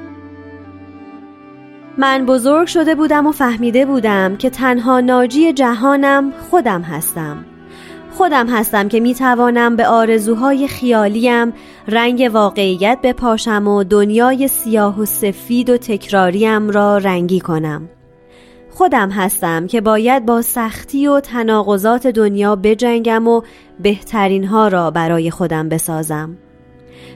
من 1.98 2.26
بزرگ 2.26 2.68
شده 2.68 2.96
بودم 2.96 3.28
و 3.28 3.32
فهمیده 3.32 3.86
بودم 3.86 4.36
که 4.36 4.50
تنها 4.50 5.00
ناجی 5.00 5.54
جهانم 5.54 6.34
خودم 6.50 6.82
هستم. 6.82 7.46
خودم 8.12 8.48
هستم 8.48 8.88
که 8.88 9.00
می 9.00 9.16
توانم 9.16 9.76
به 9.76 9.88
آرزوهای 9.88 10.68
خیالیم 10.68 11.54
رنگ 11.88 12.30
واقعیت 12.34 13.00
بپاشم 13.04 13.68
و 13.68 13.84
دنیای 13.84 14.48
سیاه 14.48 15.00
و 15.00 15.06
سفید 15.06 15.70
و 15.70 15.78
تکراریم 15.78 16.70
را 16.70 16.98
رنگی 16.98 17.40
کنم. 17.40 17.90
خودم 18.70 19.10
هستم 19.10 19.68
که 19.68 19.82
باید 19.82 20.26
با 20.26 20.42
سختی 20.42 21.08
و 21.08 21.20
تناقضات 21.20 22.08
دنیا 22.08 22.56
بجنگم 22.56 23.28
و 23.28 23.42
بهترین 23.80 24.44
ها 24.44 24.68
را 24.68 24.92
برای 24.92 25.32
خودم 25.32 25.70
بسازم. 25.70 26.38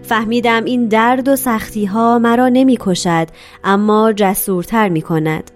فهمیدم 0.03 0.63
این 0.63 0.87
درد 0.87 1.27
و 1.27 1.35
سختی 1.35 1.85
ها 1.85 2.19
مرا 2.19 2.49
نمی 2.49 2.77
کشد 2.79 3.27
اما 3.63 4.13
جسورتر 4.13 4.89
می 4.89 5.01
کند 5.01 5.51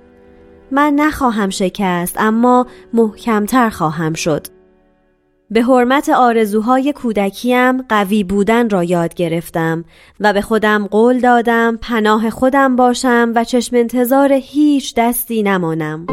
من 0.72 0.94
نخواهم 0.94 1.50
شکست 1.50 2.16
اما 2.20 2.68
محکمتر 2.94 3.70
خواهم 3.70 4.14
شد. 4.14 4.48
به 5.52 5.64
حرمت 5.64 6.10
آرزوهای 6.10 6.94
کودکیم 6.94 7.82
قوی 7.82 8.24
بودن 8.24 8.70
را 8.70 8.84
یاد 8.84 9.14
گرفتم 9.14 9.86
و 10.20 10.34
به 10.34 10.42
خودم 10.42 10.88
قول 10.88 11.20
دادم 11.20 11.78
پناه 11.82 12.30
خودم 12.30 12.76
باشم 12.76 13.32
و 13.36 13.44
چشم 13.44 13.76
انتظار 13.76 14.34
هیچ 14.34 14.94
دستی 14.98 15.44
نمانم. 15.44 16.06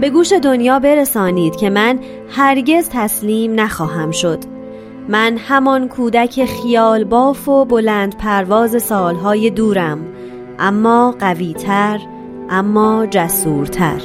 به 0.00 0.10
گوش 0.10 0.32
دنیا 0.32 0.78
برسانید 0.78 1.56
که 1.56 1.70
من 1.70 1.98
هرگز 2.28 2.88
تسلیم 2.92 3.60
نخواهم 3.60 4.10
شد. 4.10 4.53
من 5.08 5.38
همان 5.38 5.88
کودک 5.88 6.44
خیال 6.44 7.04
باف 7.04 7.48
و 7.48 7.64
بلند 7.64 8.16
پرواز 8.16 8.82
سالهای 8.82 9.50
دورم. 9.50 9.98
اما 10.58 11.14
قویتر 11.20 12.00
اما 12.50 13.06
جسورتر. 13.06 14.00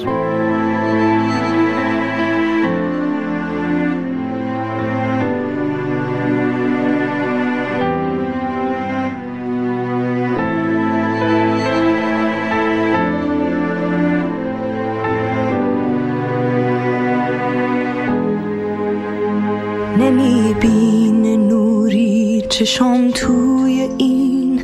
چشم 22.59 23.11
توی 23.11 23.89
این 23.97 24.63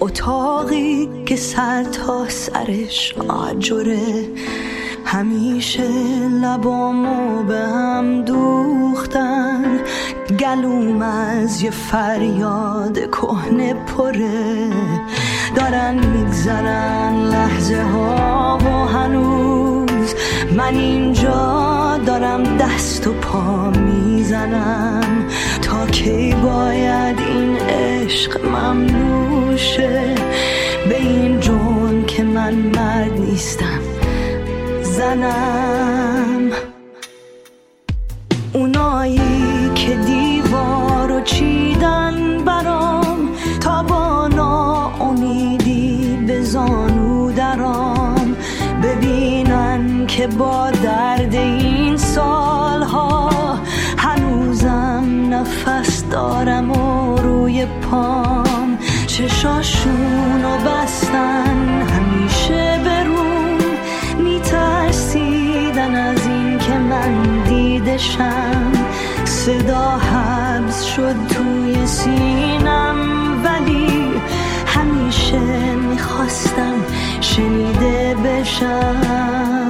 اتاقی 0.00 1.08
که 1.26 1.36
سر 1.36 1.84
تا 1.84 2.28
سرش 2.28 3.14
آجره. 3.28 4.28
همیشه 5.04 5.88
لبامو 6.28 7.42
به 7.42 7.58
هم 7.58 8.22
دوختن 8.22 9.80
گلوم 10.40 11.02
از 11.02 11.62
یه 11.62 11.70
فریاد 11.70 12.98
کهنه 12.98 13.74
پره. 13.74 14.70
دارن 15.56 15.94
میگذرن 15.94 17.14
لحظه 17.14 17.82
ها 17.82 18.58
و 18.64 18.68
هنوز 18.68 20.14
من 20.56 20.74
اینجا 20.74 22.00
دارم 22.06 22.56
دست 22.56 23.06
و 23.06 23.12
پا 23.12 23.70
می‌زنم. 23.70 25.26
کی 26.00 26.34
باید 26.34 27.18
این 27.18 27.56
عشق 27.56 28.44
ممنوشه 28.44 30.14
به 30.88 30.96
این 30.96 31.40
جون 31.40 32.04
که 32.06 32.22
من 32.22 32.54
مرد 32.54 33.12
نیستم 33.18 33.80
زنم. 34.82 36.50
اونایی 38.52 39.70
که 39.74 39.94
دیوار 39.94 41.12
و 41.12 41.20
چیدن 41.20 42.44
برام 42.44 43.28
تا 43.60 43.82
با 43.82 44.28
ناامیدی 44.28 46.18
به 46.26 46.42
زانو 46.42 47.32
درام. 47.32 48.36
ببینن 48.82 50.06
که 50.06 50.26
با 50.26 50.70
چشاشونو 59.20 60.56
بستن 60.56 61.82
همیشه 61.82 62.80
برون 62.84 63.58
میترسیدن 64.18 65.94
از 65.94 66.26
این 66.26 66.58
که 66.58 66.72
من 66.72 67.42
دیدشم. 67.44 68.72
صدا 69.24 69.98
حبس 69.98 70.82
شد 70.84 71.16
توی 71.28 71.86
سینم 71.86 72.96
ولی 73.44 74.10
همیشه 74.66 75.40
می‌خواستم 75.74 76.74
شنیده 77.20 78.16
بشم. 78.24 79.69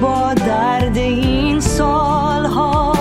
با 0.00 0.34
درد 0.34 0.96
این 0.96 1.60
سالها 1.60 2.92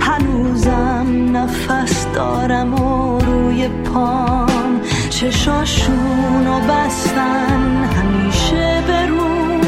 هنوزم 0.00 1.06
نفس 1.36 2.06
دارم 2.14 2.74
و 2.74 3.18
روی 3.18 3.68
پام. 3.68 4.80
چشاشونو 5.10 6.60
بستن 6.60 7.84
همیشه 7.84 8.82
بروم 8.88 9.60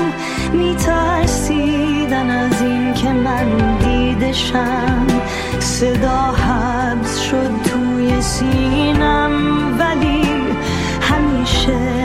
میترسیدن 0.53 2.31
از 2.31 2.63
این 2.63 2.95
که 2.95 3.09
من 3.09 3.79
دیدشم 3.79 5.07
صدا 5.59 6.19
حبس 6.19 7.21
شد 7.21 7.51
توی 7.65 8.21
سینم 8.21 9.33
ولی 9.79 10.23
همیشه 11.01 12.02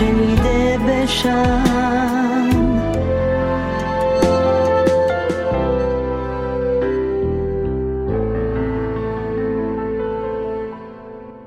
شنیده 0.00 0.78
بشم. 0.78 1.64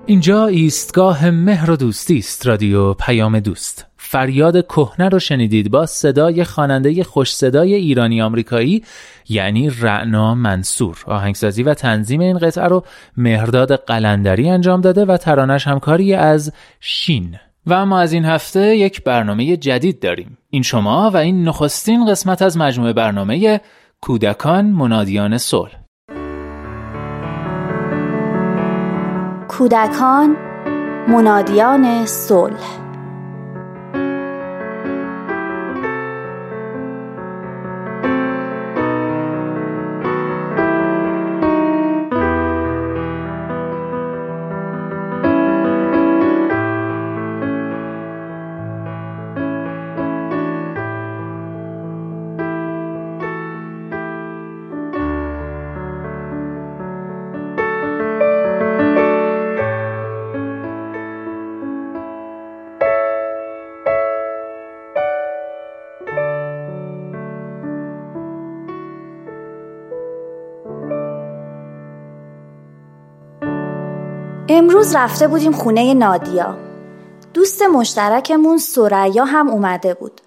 اینجا 0.05 0.47
ایستگاه 0.47 1.29
مهر 1.29 1.71
و 1.71 1.75
دوستی 1.75 2.17
است 2.17 2.47
رادیو 2.47 2.93
پیام 2.93 3.39
دوست. 3.39 3.85
فریاد 3.97 4.65
کهنه 4.65 5.09
رو 5.09 5.19
شنیدید 5.19 5.71
با 5.71 5.85
صدای 5.85 6.43
خواننده 6.43 7.03
خوش 7.03 7.35
صدای 7.35 7.73
ایرانی 7.73 8.21
آمریکایی 8.21 8.83
یعنی 9.29 9.69
رعنا 9.69 10.35
منصور. 10.35 10.97
آهنگسازی 11.05 11.63
و 11.63 11.73
تنظیم 11.73 12.19
این 12.19 12.37
قطعه 12.37 12.67
رو 12.67 12.83
مهرداد 13.17 13.75
قلندری 13.75 14.49
انجام 14.49 14.81
داده 14.81 15.05
و 15.05 15.17
ترانش 15.17 15.67
همکاری 15.67 16.13
از 16.13 16.53
شین. 16.79 17.35
و 17.65 17.73
اما 17.73 17.99
از 17.99 18.13
این 18.13 18.25
هفته 18.25 18.77
یک 18.77 19.03
برنامه 19.03 19.57
جدید 19.57 19.99
داریم. 19.99 20.37
این 20.49 20.61
شما 20.61 21.11
و 21.13 21.17
این 21.17 21.43
نخستین 21.43 22.05
قسمت 22.05 22.41
از 22.41 22.57
مجموعه 22.57 22.93
برنامه 22.93 23.61
کودکان 24.01 24.65
منادیان 24.65 25.37
صلح. 25.37 25.71
کودکان 29.47 30.35
منادیان 31.07 32.05
صلح. 32.05 32.82
امروز 74.83 74.95
رفته 74.95 75.27
بودیم 75.27 75.51
خونه 75.51 75.93
نادیا. 75.93 76.57
دوست 77.33 77.61
مشترکمون 77.61 78.57
سریا 78.57 79.25
هم 79.25 79.49
اومده 79.49 79.93
بود. 79.93 80.21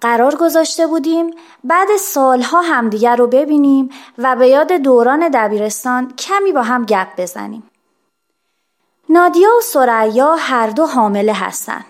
قرار 0.00 0.34
گذاشته 0.34 0.86
بودیم 0.86 1.30
بعد 1.64 1.88
سالها 1.96 2.60
همدیگر 2.60 3.16
رو 3.16 3.26
ببینیم 3.26 3.90
و 4.18 4.36
به 4.36 4.48
یاد 4.48 4.72
دوران 4.72 5.28
دبیرستان 5.28 6.12
کمی 6.18 6.52
با 6.52 6.62
هم 6.62 6.84
گپ 6.84 7.08
بزنیم. 7.18 7.62
نادیا 9.08 9.56
و 9.58 9.60
سریا 9.60 10.34
هر 10.34 10.66
دو 10.66 10.86
حامله 10.86 11.32
هستن. 11.32 11.84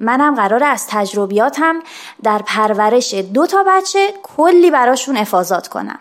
منم 0.00 0.34
قرار 0.34 0.64
از 0.64 0.86
تجربیاتم 0.86 1.76
در 2.22 2.42
پرورش 2.46 3.14
دو 3.14 3.46
تا 3.46 3.64
بچه 3.66 4.14
کلی 4.22 4.70
براشون 4.70 5.16
افاظات 5.16 5.68
کنم. 5.68 5.98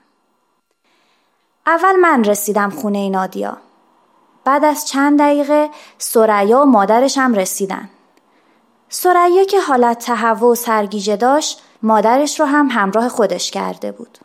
اول 1.67 1.95
من 1.95 2.23
رسیدم 2.23 2.69
خونه 2.69 3.09
نادیا. 3.09 3.57
بعد 4.45 4.65
از 4.65 4.87
چند 4.87 5.19
دقیقه 5.19 5.69
سریا 5.97 6.61
و 6.61 6.65
مادرش 6.65 7.17
هم 7.17 7.33
رسیدن. 7.33 7.89
سریا 8.89 9.43
که 9.43 9.61
حالت 9.61 9.99
تهوع 9.99 10.51
و 10.51 10.55
سرگیجه 10.55 11.15
داشت 11.15 11.61
مادرش 11.83 12.39
رو 12.39 12.45
هم 12.45 12.67
همراه 12.71 13.09
خودش 13.09 13.51
کرده 13.51 13.91
بود. 13.91 14.17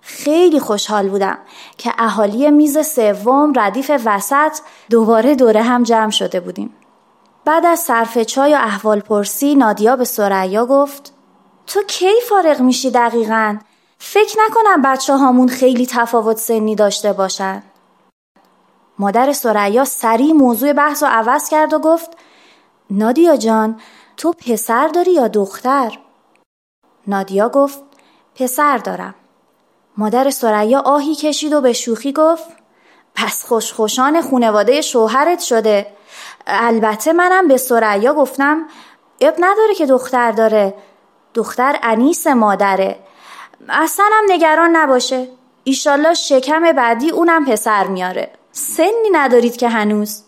خیلی 0.00 0.60
خوشحال 0.60 1.08
بودم 1.08 1.38
که 1.78 1.92
اهالی 1.98 2.50
میز 2.50 2.86
سوم 2.86 3.52
ردیف 3.56 3.90
وسط 4.04 4.58
دوباره 4.90 5.34
دوره 5.34 5.62
هم 5.62 5.82
جمع 5.82 6.10
شده 6.10 6.40
بودیم. 6.40 6.74
بعد 7.44 7.66
از 7.66 7.80
صرف 7.80 8.18
چای 8.18 8.54
و 8.54 8.56
احوال 8.56 9.00
پرسی 9.00 9.54
نادیا 9.54 9.96
به 9.96 10.04
سریا 10.04 10.66
گفت 10.66 11.12
تو 11.66 11.82
کی 11.82 12.20
فارغ 12.28 12.60
میشی 12.60 12.90
دقیقا؟ 12.90 13.58
فکر 13.98 14.36
نکنم 14.46 14.82
بچه 14.82 15.16
هامون 15.16 15.48
خیلی 15.48 15.86
تفاوت 15.86 16.36
سنی 16.36 16.74
داشته 16.74 17.12
باشن. 17.12 17.62
مادر 18.98 19.32
سریا 19.32 19.84
سریع 19.84 20.32
موضوع 20.32 20.72
بحث 20.72 21.02
رو 21.02 21.08
عوض 21.08 21.48
کرد 21.48 21.74
و 21.74 21.78
گفت 21.78 22.10
نادیا 22.90 23.36
جان 23.36 23.80
تو 24.16 24.32
پسر 24.32 24.88
داری 24.88 25.12
یا 25.12 25.28
دختر؟ 25.28 25.98
نادیا 27.06 27.48
گفت 27.48 27.82
پسر 28.34 28.78
دارم. 28.78 29.14
مادر 29.96 30.30
سریا 30.30 30.80
آهی 30.80 31.14
کشید 31.14 31.52
و 31.52 31.60
به 31.60 31.72
شوخی 31.72 32.12
گفت 32.12 32.48
پس 33.14 33.44
خوشخوشان 33.44 34.20
خونواده 34.20 34.80
شوهرت 34.80 35.40
شده. 35.40 35.86
البته 36.46 37.12
منم 37.12 37.48
به 37.48 37.56
سریا 37.56 38.14
گفتم 38.14 38.66
اب 39.20 39.34
نداره 39.40 39.74
که 39.74 39.86
دختر 39.86 40.32
داره. 40.32 40.74
دختر 41.34 41.78
انیس 41.82 42.26
مادره. 42.26 42.98
اصلا 43.68 44.06
هم 44.12 44.24
نگران 44.32 44.76
نباشه. 44.76 45.28
ایشالله 45.64 46.14
شکم 46.14 46.72
بعدی 46.72 47.10
اونم 47.10 47.44
پسر 47.44 47.86
میاره. 47.86 48.37
سنی 48.58 49.10
ندارید 49.12 49.56
که 49.56 49.68
هنوز. 49.68 50.22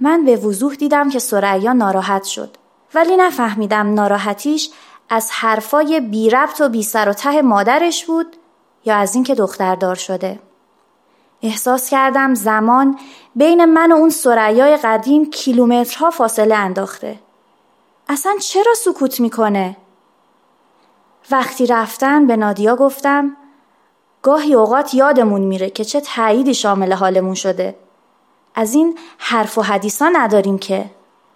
من 0.00 0.24
به 0.24 0.36
وضوح 0.36 0.74
دیدم 0.74 1.10
که 1.10 1.18
سریا 1.18 1.72
ناراحت 1.72 2.24
شد 2.24 2.56
ولی 2.94 3.16
نفهمیدم 3.16 3.94
ناراحتیش 3.94 4.70
از 5.08 5.30
حرفای 5.30 6.00
بی 6.00 6.30
ربط 6.30 6.60
و 6.60 6.68
بی 6.68 6.82
سر 6.82 7.08
و 7.08 7.12
ته 7.12 7.42
مادرش 7.42 8.04
بود 8.04 8.36
یا 8.84 8.96
از 8.96 9.14
اینکه 9.14 9.34
دختردار 9.34 9.94
شده. 9.94 10.38
احساس 11.42 11.90
کردم 11.90 12.34
زمان 12.34 12.98
بین 13.36 13.64
من 13.64 13.92
و 13.92 13.94
اون 13.94 14.10
سریای 14.10 14.76
قدیم 14.76 15.30
کیلومترها 15.30 16.10
فاصله 16.10 16.54
انداخته. 16.54 17.18
اصلا 18.08 18.32
چرا 18.40 18.74
سکوت 18.74 19.20
می‌کنه؟ 19.20 19.76
وقتی 21.30 21.66
رفتن 21.66 22.26
به 22.26 22.36
نادیا 22.36 22.76
گفتم 22.76 23.36
گاهی 24.28 24.54
اوقات 24.54 24.94
یادمون 24.94 25.40
میره 25.40 25.70
که 25.70 25.84
چه 25.84 26.00
تأییدی 26.00 26.54
شامل 26.54 26.92
حالمون 26.92 27.34
شده. 27.34 27.76
از 28.54 28.74
این 28.74 28.98
حرف 29.18 29.58
و 29.58 29.62
حدیثا 29.62 30.08
نداریم 30.12 30.58
که. 30.58 30.84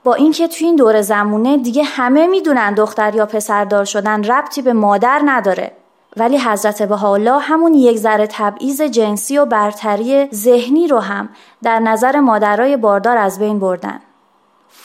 با 0.05 0.15
اینکه 0.15 0.49
توی 0.49 0.67
این 0.67 0.77
دور 0.77 1.01
زمونه 1.03 1.57
دیگه 1.57 1.83
همه 1.83 2.27
می‌دونن 2.27 2.75
دختر 2.75 3.15
یا 3.15 3.27
پسر 3.27 3.65
دار 3.65 3.85
شدن 3.85 4.25
ربطی 4.25 4.63
به 4.63 4.73
مادر 4.73 5.23
نداره. 5.25 5.73
ولی 6.17 6.39
حضرت 6.39 6.83
بهاءالله 6.83 7.39
همون 7.39 7.75
یک 7.75 7.99
ذره 7.99 8.27
تبعیض 8.27 8.83
جنسی 8.83 9.39
و 9.39 9.45
برتری 9.45 10.29
ذهنی 10.35 10.89
رو 10.89 10.99
هم 10.99 11.29
در 11.63 11.79
نظر 11.79 12.21
مادرای 12.21 12.77
باردار 12.77 13.17
از 13.17 13.39
بین 13.39 13.59
بردن. 13.59 14.01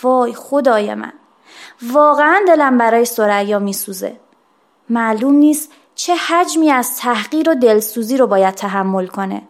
وای 0.03 0.33
خدای 0.33 0.93
من. 0.93 1.13
واقعا 1.93 2.35
دلم 2.47 2.77
برای 2.77 3.05
سریا 3.05 3.59
میسوزه. 3.59 4.15
معلوم 4.89 5.33
نیست 5.33 5.71
چه 5.97 6.15
حجمی 6.15 6.71
از 6.71 6.97
تحقیر 6.97 7.49
و 7.49 7.55
دلسوزی 7.55 8.17
رو 8.17 8.27
باید 8.27 8.53
تحمل 8.53 9.07
کنه 9.07 9.41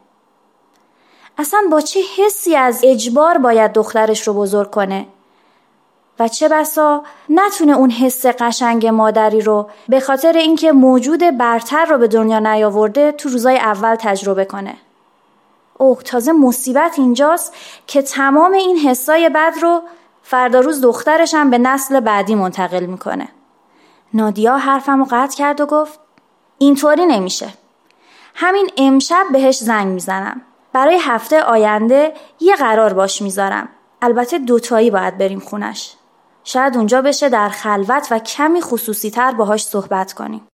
اصلا 1.37 1.59
با 1.71 1.81
چه 1.81 1.99
حسی 2.17 2.55
از 2.55 2.79
اجبار 2.83 3.37
باید 3.37 3.73
دخترش 3.73 4.27
رو 4.27 4.33
بزرگ 4.33 4.71
کنه 4.71 5.07
و 6.19 6.27
چه 6.27 6.49
بسا 6.49 7.03
نتونه 7.29 7.73
اون 7.73 7.89
حس 7.89 8.25
قشنگ 8.25 8.87
مادری 8.87 9.41
رو 9.41 9.69
به 9.89 9.99
خاطر 9.99 10.33
اینکه 10.33 10.71
موجود 10.71 11.37
برتر 11.37 11.85
رو 11.85 11.97
به 11.97 12.07
دنیا 12.07 12.39
نیاورده 12.39 13.11
تو 13.11 13.29
روزای 13.29 13.57
اول 13.57 13.95
تجربه 13.95 14.45
کنه. 14.45 14.75
اوه 15.77 16.03
تازه 16.03 16.31
مصیبت 16.31 16.99
اینجاست 16.99 17.53
که 17.87 18.01
تمام 18.01 18.53
این 18.53 18.77
حسای 18.77 19.29
بد 19.29 19.53
رو 19.61 19.81
فردا 20.23 20.59
روز 20.59 20.81
دخترش 20.81 21.33
هم 21.33 21.49
به 21.49 21.57
نسل 21.57 21.99
بعدی 21.99 22.35
منتقل 22.35 22.85
می‌کنه. 22.85 23.27
نادیا 24.13 24.57
حرفم 24.57 24.99
رو 24.99 25.07
قطع 25.11 25.37
کرد 25.37 25.61
و 25.61 25.65
گفت 25.65 26.06
اینطوری 26.57 27.05
نمیشه. 27.05 27.49
همین 28.35 28.69
امشب 28.77 29.25
بهش 29.31 29.57
زنگ 29.57 29.87
می‌زنم. 29.87 30.41
برای 30.73 30.97
هفته 31.01 31.41
آینده 31.41 32.13
یه 32.39 32.55
قرار 32.55 32.93
باش 32.93 33.21
می‌ذارم. 33.21 33.69
البته 34.01 34.39
دوتایی 34.39 34.91
باید 34.91 35.17
بریم 35.17 35.39
خونش. 35.39 35.93
شاید 36.43 36.77
اونجا 36.77 37.01
بشه 37.01 37.29
در 37.29 37.49
خلوت 37.49 38.07
و 38.11 38.19
کمی 38.19 38.61
خصوصی 38.61 39.11
تر 39.11 39.31
باهاش 39.31 39.63
صحبت 39.63 40.13
کنیم. 40.13 40.47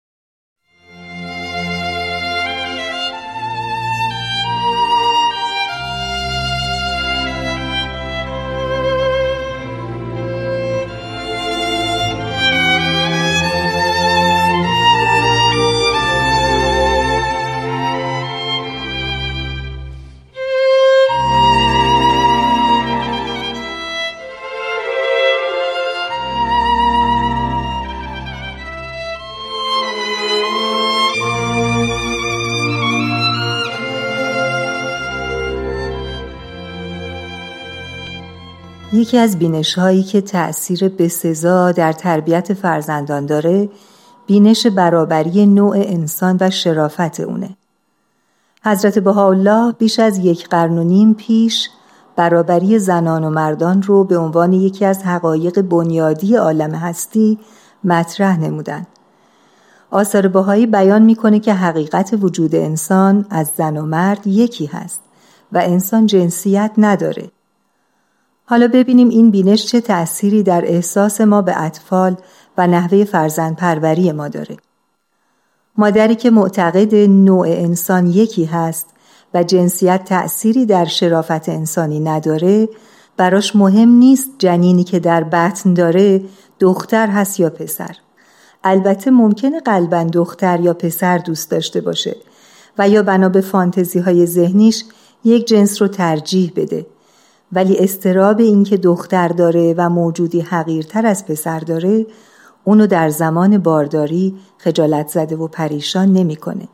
یکی 38.93 39.17
از 39.17 39.39
بینش 39.39 39.73
هایی 39.73 40.03
که 40.03 40.21
تأثیر 40.21 40.89
بسزا 40.89 41.71
در 41.71 41.91
تربیت 41.91 42.53
فرزندان 42.53 43.25
داره 43.25 43.69
بینش 44.27 44.67
برابری 44.67 45.45
نوع 45.45 45.75
انسان 45.77 46.37
و 46.41 46.49
شرافت 46.49 47.19
اونه. 47.19 47.49
حضرت 48.63 48.99
بهاءالله 48.99 49.71
بیش 49.71 49.99
از 49.99 50.17
یک 50.17 50.47
قرن 50.47 50.77
و 50.77 50.83
نیم 50.83 51.13
پیش 51.13 51.69
برابری 52.15 52.79
زنان 52.79 53.23
و 53.23 53.29
مردان 53.29 53.81
رو 53.81 54.03
به 54.03 54.17
عنوان 54.17 54.53
یکی 54.53 54.85
از 54.85 55.03
حقایق 55.03 55.61
بنیادی 55.61 56.35
عالم 56.35 56.71
هستی 56.71 57.39
مطرح 57.83 58.39
نمودن. 58.39 58.87
آثار 59.91 60.27
بهایی 60.27 60.65
بیان 60.65 61.01
می‌کنه 61.01 61.39
که 61.39 61.53
حقیقت 61.53 62.15
وجود 62.21 62.55
انسان 62.55 63.25
از 63.29 63.51
زن 63.57 63.77
و 63.77 63.85
مرد 63.85 64.27
یکی 64.27 64.65
هست 64.65 65.01
و 65.51 65.57
انسان 65.57 66.05
جنسیت 66.05 66.71
نداره. 66.77 67.32
حالا 68.45 68.67
ببینیم 68.67 69.09
این 69.09 69.31
بینش 69.31 69.65
چه 69.65 69.81
تأثیری 69.81 70.43
در 70.43 70.63
احساس 70.65 71.21
ما 71.21 71.41
به 71.41 71.61
اطفال 71.61 72.15
و 72.57 72.67
نحوه 72.67 73.03
فرزند 73.03 73.55
پروری 73.55 74.11
ما 74.11 74.27
داره. 74.27 74.57
مادری 75.77 76.15
که 76.15 76.31
معتقد 76.31 76.95
نوع 76.95 77.47
انسان 77.47 78.07
یکی 78.07 78.45
هست 78.45 78.89
و 79.33 79.43
جنسیت 79.43 80.03
تأثیری 80.05 80.65
در 80.65 80.85
شرافت 80.85 81.49
انسانی 81.49 81.99
نداره 81.99 82.69
براش 83.17 83.55
مهم 83.55 83.89
نیست 83.89 84.29
جنینی 84.39 84.83
که 84.83 84.99
در 84.99 85.23
بطن 85.23 85.73
داره 85.73 86.21
دختر 86.59 87.07
هست 87.07 87.39
یا 87.39 87.49
پسر. 87.49 87.95
البته 88.63 89.11
ممکنه 89.11 89.59
قلبا 89.59 90.03
دختر 90.03 90.59
یا 90.59 90.73
پسر 90.73 91.17
دوست 91.17 91.51
داشته 91.51 91.81
باشه 91.81 92.15
و 92.77 92.89
یا 92.89 93.03
بنا 93.03 93.29
به 93.29 93.41
فانتزی 93.41 93.99
های 93.99 94.25
ذهنیش 94.25 94.83
یک 95.23 95.47
جنس 95.47 95.81
رو 95.81 95.87
ترجیح 95.87 96.51
بده 96.55 96.85
ولی 97.55 97.77
استراب 97.77 98.39
اینکه 98.39 98.77
دختر 98.77 99.27
داره 99.27 99.75
و 99.77 99.89
موجودی 99.89 100.41
حقیرتر 100.41 101.05
از 101.05 101.25
پسر 101.25 101.59
داره 101.59 102.05
اونو 102.63 102.87
در 102.87 103.09
زمان 103.09 103.57
بارداری 103.57 104.35
خجالت 104.57 105.07
زده 105.07 105.35
و 105.35 105.47
پریشان 105.47 106.13
نمی‌کنه. 106.13 106.67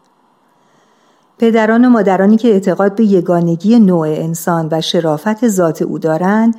پدران 1.40 1.86
و 1.86 1.90
مادرانی 1.90 2.38
که 2.38 2.48
اعتقاد 2.48 2.96
به 2.96 3.04
یگانگی 3.04 3.80
نوع 3.80 4.08
انسان 4.08 4.68
و 4.72 4.82
شرافت 4.82 5.48
ذات 5.48 5.82
او 5.82 6.00
دارند 6.00 6.56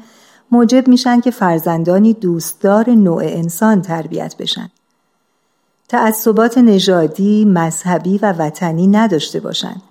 موجب 0.52 0.88
میشن 0.88 1.20
که 1.20 1.30
فرزندانی 1.30 2.14
دوستدار 2.14 2.90
نوع 2.90 3.22
انسان 3.24 3.82
تربیت 3.82 4.34
بشن. 4.38 4.70
تعصبات 5.88 6.58
نژادی، 6.58 7.44
مذهبی 7.44 8.18
و 8.18 8.32
وطنی 8.32 8.86
نداشته 8.86 9.40
باشند 9.40 9.82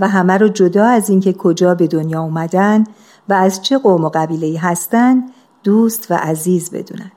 و 0.00 0.08
همه 0.08 0.38
رو 0.38 0.48
جدا 0.48 0.86
از 0.86 1.10
اینکه 1.10 1.32
کجا 1.32 1.74
به 1.74 1.86
دنیا 1.86 2.22
اومدن 2.22 2.84
و 3.28 3.32
از 3.32 3.62
چه 3.62 3.78
قوم 3.78 4.04
و 4.04 4.10
قبیله 4.14 4.60
هستند 4.60 5.30
دوست 5.64 6.10
و 6.10 6.14
عزیز 6.14 6.70
بدونن. 6.70 7.12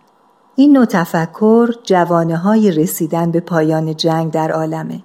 این 0.55 0.71
نوع 0.71 0.85
تفکر 0.85 1.73
جوانه 1.83 2.37
های 2.37 2.71
رسیدن 2.71 3.31
به 3.31 3.39
پایان 3.39 3.95
جنگ 3.95 4.31
در 4.31 4.51
عالمه 4.51 5.03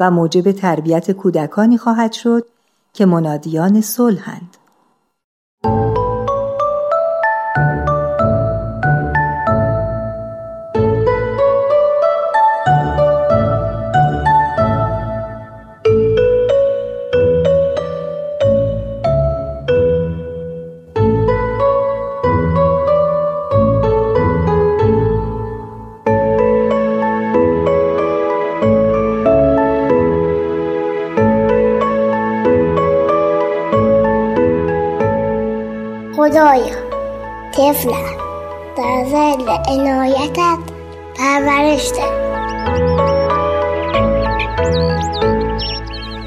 و 0.00 0.10
موجب 0.10 0.52
تربیت 0.52 1.10
کودکانی 1.10 1.78
خواهد 1.78 2.12
شد 2.12 2.46
که 2.92 3.06
منادیان 3.06 3.80
صلحند. 3.80 4.56
طفلم 37.68 38.16
در 38.76 39.04
زل 39.04 39.48
عنایتت 39.68 40.58
پرورش 41.18 41.90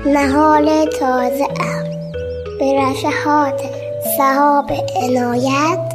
نهال 0.06 0.86
تازه 1.00 1.44
ام. 1.44 1.84
به 2.60 2.82
رشهات 2.82 3.62
صحاب 4.18 4.72
عنایت 5.04 5.94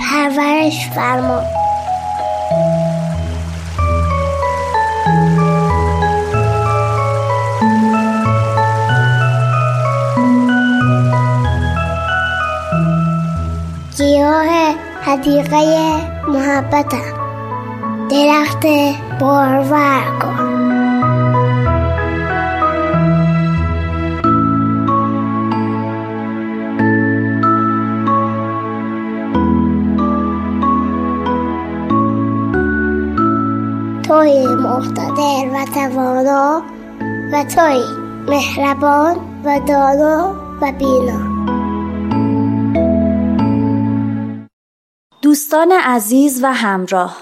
پرورش 0.00 0.88
فرما. 0.94 1.55
حدیقه 15.16 16.00
محبتم. 16.28 16.98
درخت 18.10 18.66
بارور 19.20 20.02
کن 20.22 20.66
توی 34.02 34.46
مقتدر 34.46 35.46
و 35.52 35.64
توانا 35.74 36.62
و 37.32 37.44
توی 37.44 37.82
مهربان 38.28 39.16
و 39.44 39.60
دانا 39.68 40.34
و 40.62 40.72
بینا. 40.72 41.25
دوستان 45.36 45.72
عزیز 45.72 46.44
و 46.44 46.52
همراه 46.52 47.16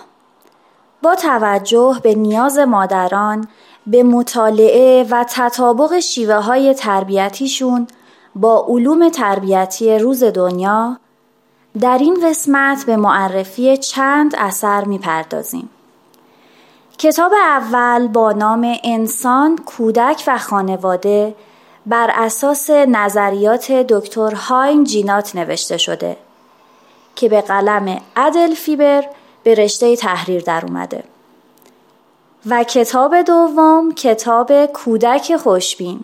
با 1.03 1.15
توجه 1.15 2.01
به 2.03 2.15
نیاز 2.15 2.59
مادران 2.59 3.49
به 3.87 4.03
مطالعه 4.03 5.07
و 5.11 5.25
تطابق 5.31 5.99
شیوه 5.99 6.35
های 6.35 6.75
تربیتیشون 6.75 7.87
با 8.35 8.67
علوم 8.69 9.09
تربیتی 9.09 9.99
روز 9.99 10.23
دنیا 10.25 10.97
در 11.81 11.99
این 11.99 12.29
قسمت 12.29 12.85
به 12.85 12.97
معرفی 12.97 13.77
چند 13.77 14.35
اثر 14.39 14.85
می‌پردازیم. 14.85 15.71
کتاب 16.99 17.33
اول 17.33 18.09
با 18.09 18.33
نام 18.33 18.77
انسان، 18.85 19.57
کودک 19.57 20.25
و 20.27 20.39
خانواده 20.39 21.35
بر 21.87 22.11
اساس 22.15 22.71
نظریات 22.71 23.73
دکتر 23.73 24.35
هاین 24.35 24.85
جینات 24.85 25.37
نوشته 25.37 25.77
شده 25.77 26.17
که 27.17 27.29
به 27.29 27.41
قلم 27.41 28.01
عدل 28.17 28.55
فیبر 28.55 29.05
به 29.43 29.55
رشته 29.55 29.97
تحریر 29.97 30.43
در 30.43 30.65
اومده. 30.67 31.05
و 32.47 32.65
کتاب 32.65 33.23
دوم 33.23 33.93
کتاب 33.95 34.67
کودک 34.67 35.37
خوشبین 35.37 36.01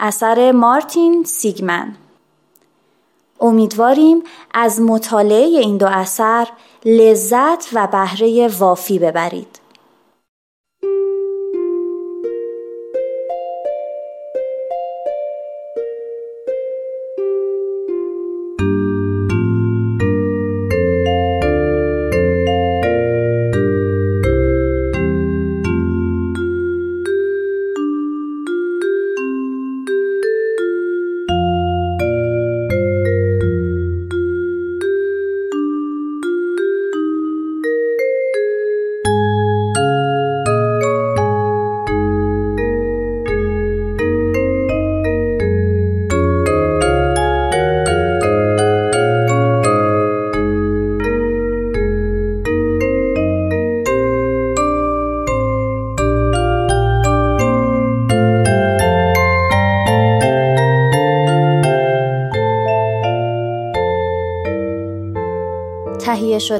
اثر 0.00 0.52
مارتین 0.52 1.24
سیگمن. 1.24 1.94
امیدواریم 3.40 4.22
از 4.54 4.80
مطالعه 4.80 5.44
این 5.44 5.76
دو 5.76 5.86
اثر 5.86 6.48
لذت 6.84 7.68
و 7.72 7.86
بهره 7.86 8.48
وافی 8.58 8.98
ببرید. 8.98 9.61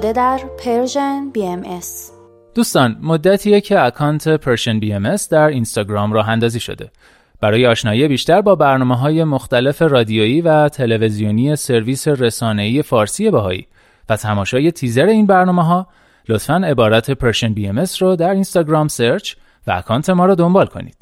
شده 0.02 0.12
در 0.12 0.40
Persian 0.64 1.30
B. 1.30 1.56
دوستان 2.54 2.96
مدتیه 3.02 3.60
که 3.60 3.80
account 3.80 4.28
Persian 4.28 4.80
BM 4.80 5.16
در 5.30 5.46
اینستاگرام 5.46 6.12
راه 6.12 6.28
اندازی 6.28 6.60
شده 6.60 6.90
برای 7.40 7.66
آشنایی 7.66 8.08
بیشتر 8.08 8.40
با 8.40 8.54
برنامه 8.54 8.96
های 8.96 9.24
مختلف 9.24 9.82
رادیویی 9.82 10.40
و 10.40 10.68
تلویزیونی 10.68 11.56
سرویس 11.56 12.08
رسانه‌ای 12.08 12.82
فارسی 12.82 13.30
بهایی 13.30 13.66
و 14.08 14.16
تماشای 14.16 14.72
تیزر 14.72 15.06
این 15.06 15.26
برنامه 15.26 15.64
ها 15.64 15.86
لطفا 16.28 16.56
عبارت 16.56 17.10
Persian 17.10 17.54
BM 17.54 17.84
رو 18.00 18.16
در 18.16 18.30
اینستاگرام 18.30 18.88
search 18.88 19.34
و 19.66 19.72
account 19.72 20.10
ما 20.10 20.26
رو 20.26 20.34
دنبال 20.34 20.66
کنید. 20.66 21.01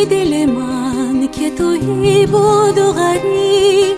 روزی 0.00 0.06
دل 0.06 0.46
من 0.46 1.28
که 1.28 1.50
توی 1.50 2.26
بود 2.26 2.78
و 2.78 2.92
غریب 2.92 3.96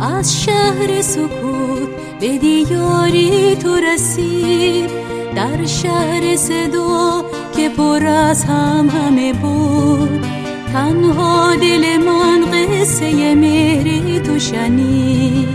از 0.00 0.42
شهر 0.42 1.02
سکوت 1.02 1.88
به 2.20 2.38
دیاری 2.38 3.56
تو 3.56 3.76
رسید 3.76 4.90
در 5.36 5.66
شهر 5.66 6.36
صدا 6.36 7.24
که 7.56 7.68
پر 7.68 8.06
از 8.06 8.44
هم 8.44 8.90
همه 8.90 9.32
بود. 9.32 10.26
تنها 10.72 11.56
دل 11.56 11.96
من 11.96 12.44
قصه 12.44 13.34
مهری 13.34 14.20
تو 14.20 14.38
شنید 14.38 15.48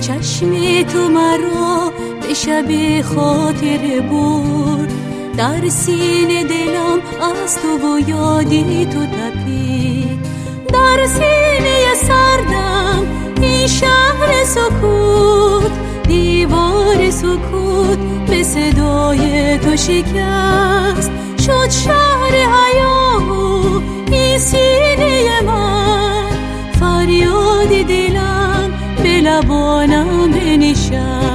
چشم 0.00 0.82
تو 0.82 1.08
مرا 1.08 1.92
به 2.22 2.34
شب 2.34 3.00
خاطر 3.02 4.00
بود 4.10 4.92
در 5.36 5.68
سینه 5.68 6.44
دلم 6.44 7.00
از 7.44 7.56
تو 7.56 7.88
و 7.88 8.08
یادی 8.08 8.86
تو 8.86 9.06
در 10.96 11.06
سینه 11.06 11.94
سردم 11.94 13.06
این 13.40 13.66
شهر 13.66 14.44
سکوت 14.44 15.72
دیوار 16.08 17.10
سکوت 17.10 17.98
به 18.30 18.42
صدای 18.42 19.58
تو 19.58 19.76
شکست. 19.76 21.10
شد 21.46 21.70
شهر 21.70 22.32
حیامو 22.32 23.80
این 24.12 24.38
سینه 24.38 25.40
من. 25.46 26.26
فریاد 26.80 27.68
دلم 27.68 28.72
به 29.02 29.20
لبانم 29.20 30.30
بنشست 30.30 31.33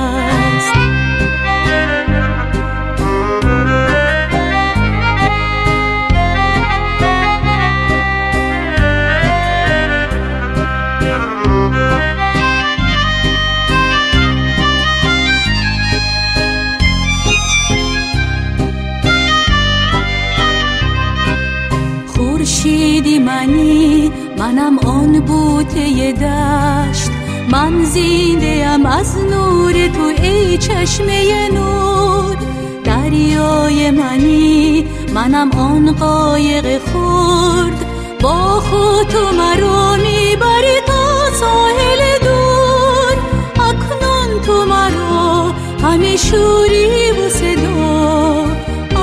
خورشیدی 22.40 23.20
منی 23.20 24.12
منم 24.38 24.80
آن 24.80 25.20
بوته 25.20 26.12
دشت. 26.12 27.12
من 27.52 27.84
زینده 27.84 28.66
ام 28.68 28.86
از 28.86 29.18
نور 29.18 29.88
تو 29.88 30.24
ای 30.24 30.58
چشمه 30.58 31.50
نور. 31.54 32.38
دریای 32.84 33.92
منی 33.92 34.88
منم 35.14 35.52
آن 35.52 35.92
قایق 35.92 36.82
خورد 36.92 37.86
با 38.22 38.60
خود 38.60 39.08
تو 39.08 39.32
مرا 39.38 39.96
می‌بری 39.96 40.80
تا 40.88 41.32
ساحل 41.40 42.20
دور. 42.22 43.18
اکنون 43.56 44.42
تو 44.46 44.66
مرا 44.66 45.52
همه 45.84 46.18
شوری 46.18 47.12
و 47.12 47.30
صدا 47.30 48.46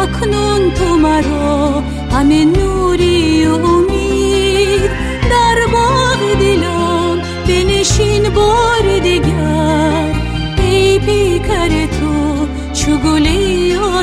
اکنون 0.02 0.70
تو 0.70 0.96
مرا 0.96 1.82
همه 2.12 2.44
نوری 2.44 3.15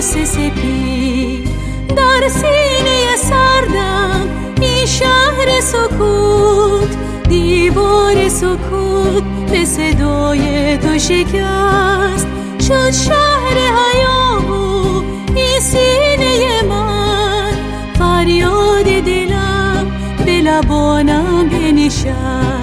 یاس 0.03 0.17
سپید 0.17 1.49
در 1.95 2.29
سینه 2.29 3.15
سردم 3.15 4.27
این 4.61 4.85
شهر 4.85 5.61
سکوت 5.61 6.97
دیوار 7.29 8.29
سکوت 8.29 9.23
به 9.51 9.65
صدای 9.65 10.77
تو 10.77 10.99
شکست. 10.99 12.27
شد 12.67 12.91
شهر 12.91 13.57
حیامو 13.57 15.01
این 15.35 15.59
سینه 15.59 16.61
من 16.69 17.51
فریاد 17.99 18.85
دلم 18.85 19.91
به 20.25 20.41
لبانم 20.41 21.49
بنشست. 21.49 22.62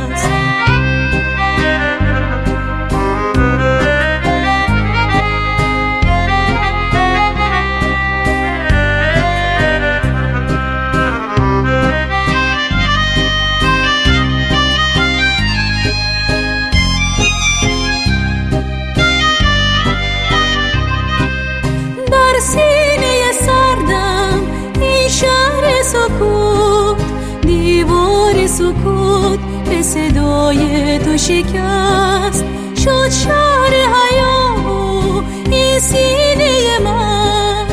صدای 29.95 30.99
تو 30.99 31.17
شکست. 31.19 32.45
شد 32.85 33.11
شهر 33.11 33.73
حیامو 33.73 35.23
این 35.51 35.79
سینه 35.79 36.79
من. 36.85 37.67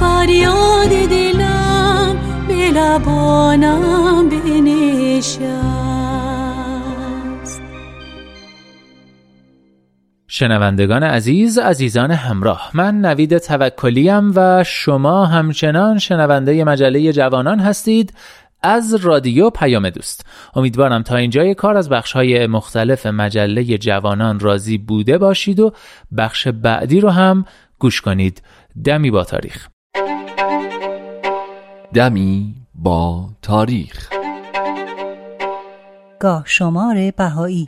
فریاد 0.00 0.88
دلم 0.88 2.16
به 2.48 2.54
لبانم 2.54 4.28
بنشست. 4.28 5.61
شنوندگان 10.42 11.02
عزیز 11.02 11.58
عزیزان 11.58 12.10
همراه 12.10 12.70
من 12.74 13.00
نوید 13.00 13.38
توکلیم 13.38 14.32
و 14.36 14.64
شما 14.64 15.26
همچنان 15.26 15.98
شنونده 15.98 16.64
مجله 16.64 17.12
جوانان 17.12 17.60
هستید 17.60 18.12
از 18.62 18.94
رادیو 18.94 19.50
پیام 19.50 19.90
دوست. 19.90 20.26
امیدوارم 20.54 21.02
تا 21.02 21.16
اینجای 21.16 21.54
کار 21.54 21.76
از 21.76 21.88
بخش 21.88 22.12
های 22.12 22.46
مختلف 22.46 23.06
مجله 23.06 23.78
جوانان 23.78 24.40
راضی 24.40 24.78
بوده 24.78 25.18
باشید 25.18 25.60
و 25.60 25.72
بخش 26.16 26.48
بعدی 26.48 27.00
رو 27.00 27.10
هم 27.10 27.44
گوش 27.78 28.00
کنید. 28.00 28.42
دمی 28.84 29.10
با 29.10 29.24
تاریخ. 29.24 29.68
دمی 31.94 32.54
با 32.74 33.28
تاریخ. 33.42 34.08
گاه 36.20 36.42
شمار 36.46 37.10
بهایی. 37.16 37.66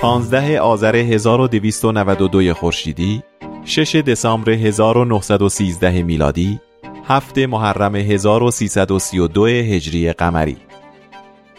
پانزده 0.00 0.60
آذر 0.60 0.96
1292 0.96 2.54
خورشیدی 2.54 3.22
6 3.64 3.96
دسامبر 3.96 4.50
1913 4.52 6.02
میلادی 6.02 6.60
7 7.08 7.38
محرم 7.38 7.96
1332 7.96 9.46
هجری 9.46 10.12
قمری 10.12 10.56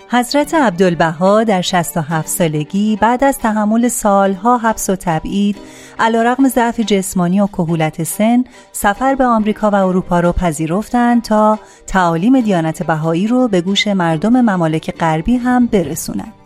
حضرت 0.10 0.54
عبدالبها 0.54 1.44
در 1.44 1.62
67 1.62 2.28
سالگی 2.28 2.98
بعد 3.02 3.24
از 3.24 3.38
تحمل 3.38 3.88
سالها 3.88 4.58
حبس 4.58 4.90
و 4.90 4.96
تبعید 4.96 5.58
علیرغم 6.00 6.48
ضعف 6.48 6.80
جسمانی 6.80 7.40
و 7.40 7.48
کهولت 7.48 8.04
سن 8.04 8.44
سفر 8.72 9.16
به 9.16 9.26
آمریکا 9.26 9.70
و 9.70 9.76
اروپا 9.76 10.20
را 10.20 10.32
پذیرفتند 10.32 11.22
تا 11.22 11.60
تعالیم 11.88 12.42
دیانت 12.42 12.84
بهایی 12.84 13.28
رو 13.28 13.48
به 13.48 13.62
گوش 13.62 13.88
مردم 13.88 14.42
ممالک 14.42 14.92
غربی 14.92 15.36
هم 15.36 15.68
برسونند. 15.68 16.41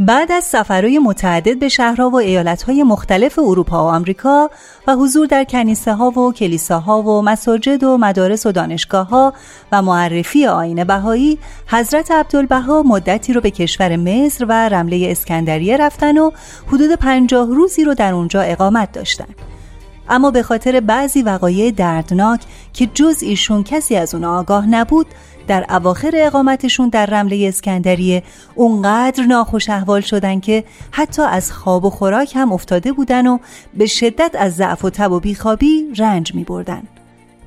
بعد 0.00 0.32
از 0.32 0.44
سفرهای 0.44 0.98
متعدد 0.98 1.58
به 1.58 1.68
شهرها 1.68 2.10
و 2.10 2.16
ایالتهای 2.16 2.82
مختلف 2.82 3.38
اروپا 3.38 3.84
و 3.84 3.88
آمریکا 3.88 4.50
و 4.86 4.92
حضور 4.96 5.26
در 5.26 5.44
کنیسه 5.44 5.94
ها 5.94 6.10
و 6.10 6.32
کلیساها 6.32 7.02
و 7.02 7.22
مساجد 7.22 7.84
و 7.84 7.98
مدارس 7.98 8.46
و 8.46 8.52
دانشگاه 8.52 9.08
ها 9.08 9.32
و 9.72 9.82
معرفی 9.82 10.46
آین 10.46 10.84
بهایی 10.84 11.38
حضرت 11.66 12.10
عبدالبها 12.10 12.82
مدتی 12.82 13.32
رو 13.32 13.40
به 13.40 13.50
کشور 13.50 13.96
مصر 13.96 14.44
و 14.44 14.52
رمله 14.52 15.08
اسکندریه 15.10 15.76
رفتن 15.76 16.18
و 16.18 16.30
حدود 16.66 16.92
پنجاه 16.92 17.46
روزی 17.46 17.84
رو 17.84 17.94
در 17.94 18.14
اونجا 18.14 18.40
اقامت 18.40 18.92
داشتن. 18.92 19.34
اما 20.10 20.30
به 20.30 20.42
خاطر 20.42 20.80
بعضی 20.80 21.22
وقایع 21.22 21.70
دردناک 21.70 22.40
که 22.72 22.86
جز 22.94 23.22
ایشون 23.22 23.64
کسی 23.64 23.96
از 23.96 24.14
اون 24.14 24.24
آگاه 24.24 24.66
نبود 24.66 25.06
در 25.48 25.66
اواخر 25.68 26.10
اقامتشون 26.14 26.88
در 26.88 27.06
رمله 27.06 27.44
اسکندریه 27.48 28.22
اونقدر 28.54 29.24
ناخوش 29.24 29.70
احوال 29.70 30.00
شدن 30.00 30.40
که 30.40 30.64
حتی 30.90 31.22
از 31.22 31.52
خواب 31.52 31.84
و 31.84 31.90
خوراک 31.90 32.36
هم 32.36 32.52
افتاده 32.52 32.92
بودن 32.92 33.26
و 33.26 33.38
به 33.74 33.86
شدت 33.86 34.36
از 34.38 34.54
ضعف 34.54 34.84
و 34.84 34.90
تب 34.90 35.12
و 35.12 35.20
بیخوابی 35.20 35.92
رنج 35.96 36.34
می 36.34 36.44
بردن. 36.44 36.82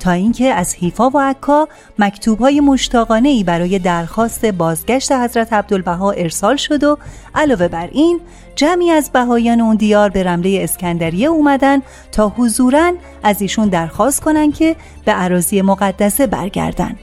تا 0.04 0.10
اینکه 0.10 0.54
از 0.54 0.74
حیفا 0.74 1.10
و 1.10 1.20
عکا 1.20 1.68
مکتوبهای 1.98 2.60
مشتاقانه 2.60 3.28
ای 3.28 3.44
برای 3.44 3.78
درخواست 3.78 4.46
بازگشت 4.46 5.12
حضرت 5.12 5.52
عبدالبها 5.52 6.10
ارسال 6.10 6.56
شد 6.56 6.84
و 6.84 6.98
علاوه 7.34 7.68
بر 7.68 7.88
این 7.92 8.20
جمعی 8.56 8.90
از 8.90 9.10
بهایان 9.12 9.60
اون 9.60 9.76
دیار 9.76 10.10
به 10.10 10.22
رمله 10.22 10.60
اسکندریه 10.62 11.28
اومدن 11.28 11.82
تا 12.12 12.28
حضورا 12.28 12.92
از 13.22 13.42
ایشون 13.42 13.68
درخواست 13.68 14.20
کنن 14.20 14.52
که 14.52 14.76
به 15.04 15.12
عراضی 15.12 15.62
مقدسه 15.62 16.26
برگردن 16.26 16.96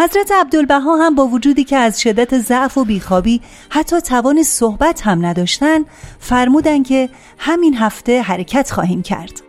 حضرت 0.00 0.32
عبدالبها 0.32 0.96
هم 0.96 1.14
با 1.14 1.26
وجودی 1.26 1.64
که 1.64 1.76
از 1.76 2.00
شدت 2.00 2.38
ضعف 2.38 2.78
و 2.78 2.84
بیخوابی 2.84 3.40
حتی 3.70 4.00
توان 4.00 4.42
صحبت 4.42 5.02
هم 5.02 5.26
نداشتن 5.26 5.84
فرمودن 6.18 6.82
که 6.82 7.08
همین 7.38 7.76
هفته 7.76 8.22
حرکت 8.22 8.70
خواهیم 8.70 9.02
کرد 9.02 9.42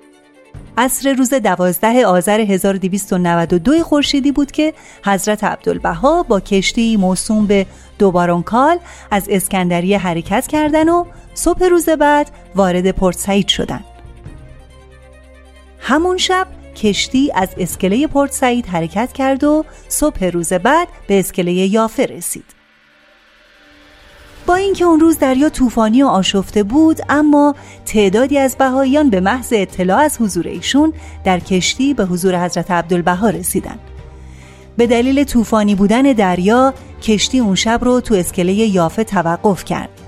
عصر 0.77 1.13
روز 1.13 1.33
دوازده 1.33 2.05
آذر 2.05 2.39
1292 2.39 3.83
خورشیدی 3.83 4.31
بود 4.31 4.51
که 4.51 4.73
حضرت 5.05 5.43
عبدالبها 5.43 6.23
با 6.23 6.39
کشتی 6.39 6.97
موسوم 6.97 7.45
به 7.45 7.65
دوبارونکال 7.99 8.77
از 9.11 9.27
اسکندریه 9.29 9.97
حرکت 9.97 10.47
کردن 10.47 10.89
و 10.89 11.05
صبح 11.33 11.65
روز 11.65 11.89
بعد 11.89 12.31
وارد 12.55 12.91
پورت 12.91 13.17
سعید 13.17 13.47
شدند. 13.47 13.85
همون 15.79 16.17
شب 16.17 16.47
کشتی 16.75 17.31
از 17.35 17.49
اسکله 17.57 18.07
پورت 18.07 18.31
سعید 18.31 18.65
حرکت 18.65 19.13
کرد 19.13 19.43
و 19.43 19.65
صبح 19.87 20.25
روز 20.25 20.53
بعد 20.53 20.87
به 21.07 21.19
اسکله 21.19 21.51
یافه 21.51 22.05
رسید. 22.05 22.61
با 24.45 24.55
اینکه 24.55 24.85
اون 24.85 24.99
روز 24.99 25.19
دریا 25.19 25.49
طوفانی 25.49 26.03
و 26.03 26.07
آشفته 26.07 26.63
بود 26.63 26.99
اما 27.09 27.55
تعدادی 27.85 28.37
از 28.37 28.57
بهاییان 28.57 29.09
به 29.09 29.19
محض 29.19 29.53
اطلاع 29.55 29.99
از 29.99 30.17
حضور 30.21 30.47
ایشون 30.47 30.93
در 31.23 31.39
کشتی 31.39 31.93
به 31.93 32.05
حضور 32.05 32.45
حضرت 32.45 32.71
عبدالبها 32.71 33.29
رسیدن 33.29 33.79
به 34.77 34.87
دلیل 34.87 35.23
طوفانی 35.23 35.75
بودن 35.75 36.01
دریا 36.01 36.73
کشتی 37.01 37.39
اون 37.39 37.55
شب 37.55 37.79
رو 37.83 38.01
تو 38.01 38.15
اسکله 38.15 38.53
یافه 38.53 39.03
توقف 39.03 39.65
کرد 39.65 40.00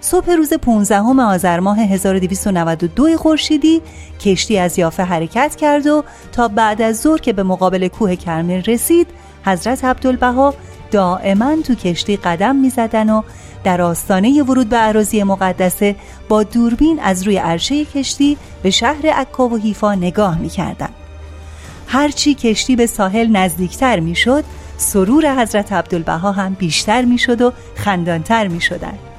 صبح 0.00 0.32
روز 0.32 0.52
15 0.52 1.22
آذر 1.22 1.60
ماه 1.60 1.78
1292 1.80 3.16
خورشیدی 3.16 3.82
کشتی 4.20 4.58
از 4.58 4.78
یافه 4.78 5.02
حرکت 5.02 5.56
کرد 5.56 5.86
و 5.86 6.04
تا 6.32 6.48
بعد 6.48 6.82
از 6.82 7.00
ظهر 7.00 7.18
که 7.18 7.32
به 7.32 7.42
مقابل 7.42 7.88
کوه 7.88 8.16
کرمل 8.16 8.62
رسید 8.62 9.06
حضرت 9.44 9.84
عبدالبها 9.84 10.54
دائما 10.90 11.56
تو 11.56 11.74
کشتی 11.74 12.16
قدم 12.16 12.56
می‌زدن 12.56 13.10
و 13.10 13.22
در 13.64 13.82
آستانه 13.82 14.42
ورود 14.42 14.68
به 14.68 14.76
عراضی 14.76 15.22
مقدسه 15.22 15.96
با 16.28 16.42
دوربین 16.42 17.00
از 17.00 17.22
روی 17.22 17.36
عرشه 17.36 17.84
کشتی 17.84 18.36
به 18.62 18.70
شهر 18.70 19.06
عکا 19.06 19.48
و 19.48 19.56
حیفا 19.56 19.94
نگاه 19.94 20.38
می‌کردند. 20.38 20.94
هرچی 21.86 22.34
کشتی 22.34 22.76
به 22.76 22.86
ساحل 22.86 23.26
نزدیکتر 23.26 24.00
می‌شد 24.00 24.44
سرور 24.76 25.42
حضرت 25.42 25.72
عبدالبها 25.72 26.32
هم 26.32 26.54
بیشتر 26.54 27.04
می‌شد 27.04 27.42
و 27.42 27.52
خندانتر 27.74 28.48
می‌شدند. 28.48 29.09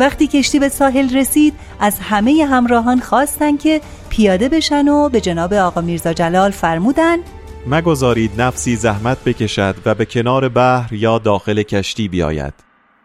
وقتی 0.00 0.26
کشتی 0.26 0.58
به 0.58 0.68
ساحل 0.68 1.16
رسید 1.16 1.54
از 1.80 2.00
همه 2.00 2.44
همراهان 2.44 3.00
خواستند 3.00 3.60
که 3.60 3.80
پیاده 4.08 4.48
بشن 4.48 4.88
و 4.88 5.08
به 5.08 5.20
جناب 5.20 5.52
آقا 5.52 5.80
میرزا 5.80 6.12
جلال 6.12 6.50
فرمودن 6.50 7.18
مگذارید 7.66 8.40
نفسی 8.40 8.76
زحمت 8.76 9.24
بکشد 9.24 9.74
و 9.86 9.94
به 9.94 10.04
کنار 10.04 10.48
بحر 10.48 10.92
یا 10.92 11.18
داخل 11.18 11.62
کشتی 11.62 12.08
بیاید. 12.08 12.54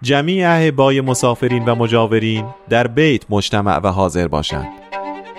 جمیع 0.02 0.50
اهبای 0.50 1.02
مسافرین 1.02 1.66
و 1.66 1.76
مجاورین 1.76 2.46
در 2.70 2.88
بیت 2.88 3.24
مجتمع 3.30 3.78
و 3.78 3.88
حاضر 3.88 4.28
باشند. 4.28 4.68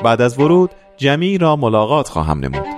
بعد 0.04 0.22
از 0.22 0.38
ورود 0.38 0.70
جمیع 0.96 1.38
را 1.40 1.56
ملاقات 1.56 2.08
خواهم 2.08 2.38
نمود. 2.40 2.73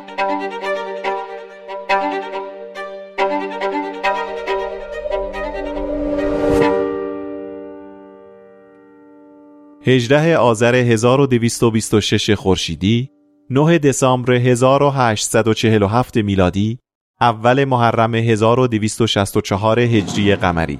18 9.88 10.36
آذر 10.36 10.74
1226 10.74 12.30
خورشیدی 12.30 13.10
9 13.50 13.78
دسامبر 13.78 14.32
1847 14.32 16.16
میلادی 16.16 16.78
اول 17.20 17.64
محرم 17.64 18.14
1264 18.14 19.78
هجری 19.78 20.34
قمری. 20.34 20.78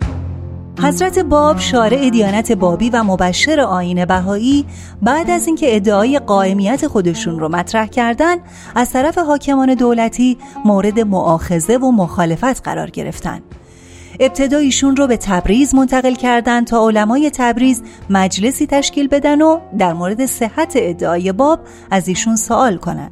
حضرت 0.83 1.19
باب 1.19 1.59
شارع 1.59 2.11
دیانت 2.11 2.53
بابی 2.53 2.91
و 2.91 3.03
مبشر 3.03 3.61
آین 3.61 4.05
بهایی 4.05 4.65
بعد 5.03 5.31
از 5.31 5.47
اینکه 5.47 5.77
ادعای 5.77 6.19
قائمیت 6.19 6.87
خودشون 6.87 7.39
رو 7.39 7.49
مطرح 7.49 7.87
کردن 7.87 8.37
از 8.75 8.93
طرف 8.93 9.19
حاکمان 9.19 9.75
دولتی 9.75 10.39
مورد 10.65 11.01
معاخزه 11.01 11.77
و 11.77 11.91
مخالفت 11.91 12.63
قرار 12.63 12.91
گرفتن. 12.91 13.41
ابتدا 14.21 14.59
ایشون 14.59 14.97
رو 14.97 15.07
به 15.07 15.17
تبریز 15.17 15.75
منتقل 15.75 16.15
کردن 16.15 16.65
تا 16.65 16.87
علمای 16.87 17.31
تبریز 17.31 17.83
مجلسی 18.11 18.67
تشکیل 18.67 19.09
بدن 19.09 19.43
و 19.43 19.61
در 19.79 19.93
مورد 19.93 20.27
صحت 20.27 20.73
ادعای 20.77 21.33
باب 21.33 21.61
از 21.91 22.09
ایشون 22.09 22.37
سوال 22.37 22.77
کنند. 22.77 23.11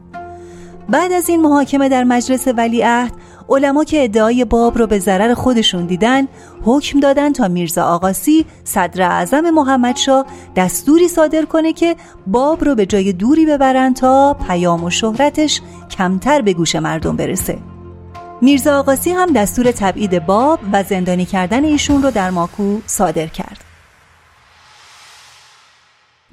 بعد 0.88 1.12
از 1.12 1.28
این 1.28 1.42
محاکمه 1.42 1.88
در 1.88 2.04
مجلس 2.04 2.48
ولیعهد 2.56 3.12
علما 3.48 3.84
که 3.84 4.04
ادعای 4.04 4.44
باب 4.44 4.78
رو 4.78 4.86
به 4.86 4.98
ضرر 4.98 5.34
خودشون 5.34 5.86
دیدن 5.86 6.28
حکم 6.62 7.00
دادن 7.00 7.32
تا 7.32 7.48
میرزا 7.48 7.84
آقاسی 7.84 8.46
صدر 8.64 9.02
اعظم 9.02 9.50
محمدشاه 9.50 10.26
دستوری 10.56 11.08
صادر 11.08 11.44
کنه 11.44 11.72
که 11.72 11.96
باب 12.26 12.64
رو 12.64 12.74
به 12.74 12.86
جای 12.86 13.12
دوری 13.12 13.46
ببرن 13.46 13.94
تا 13.94 14.36
پیام 14.46 14.84
و 14.84 14.90
شهرتش 14.90 15.60
کمتر 15.90 16.42
به 16.42 16.52
گوش 16.52 16.76
مردم 16.76 17.16
برسه 17.16 17.73
میرزا 18.40 18.78
آقاسی 18.78 19.10
هم 19.10 19.32
دستور 19.32 19.70
تبعید 19.70 20.26
باب 20.26 20.60
و 20.72 20.82
زندانی 20.82 21.24
کردن 21.24 21.64
ایشون 21.64 22.02
رو 22.02 22.10
در 22.10 22.30
ماکو 22.30 22.80
صادر 22.86 23.26
کرد 23.26 23.64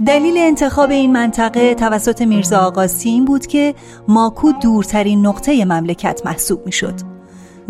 دلیل 0.05 0.37
انتخاب 0.37 0.89
این 0.89 1.11
منطقه 1.11 1.75
توسط 1.75 2.21
میرزا 2.21 2.59
آقاسی 2.59 3.09
این 3.09 3.25
بود 3.25 3.47
که 3.47 3.75
ماکو 4.07 4.51
دورترین 4.51 5.25
نقطه 5.25 5.65
مملکت 5.65 6.21
محسوب 6.25 6.65
می 6.65 6.71
شد. 6.71 7.20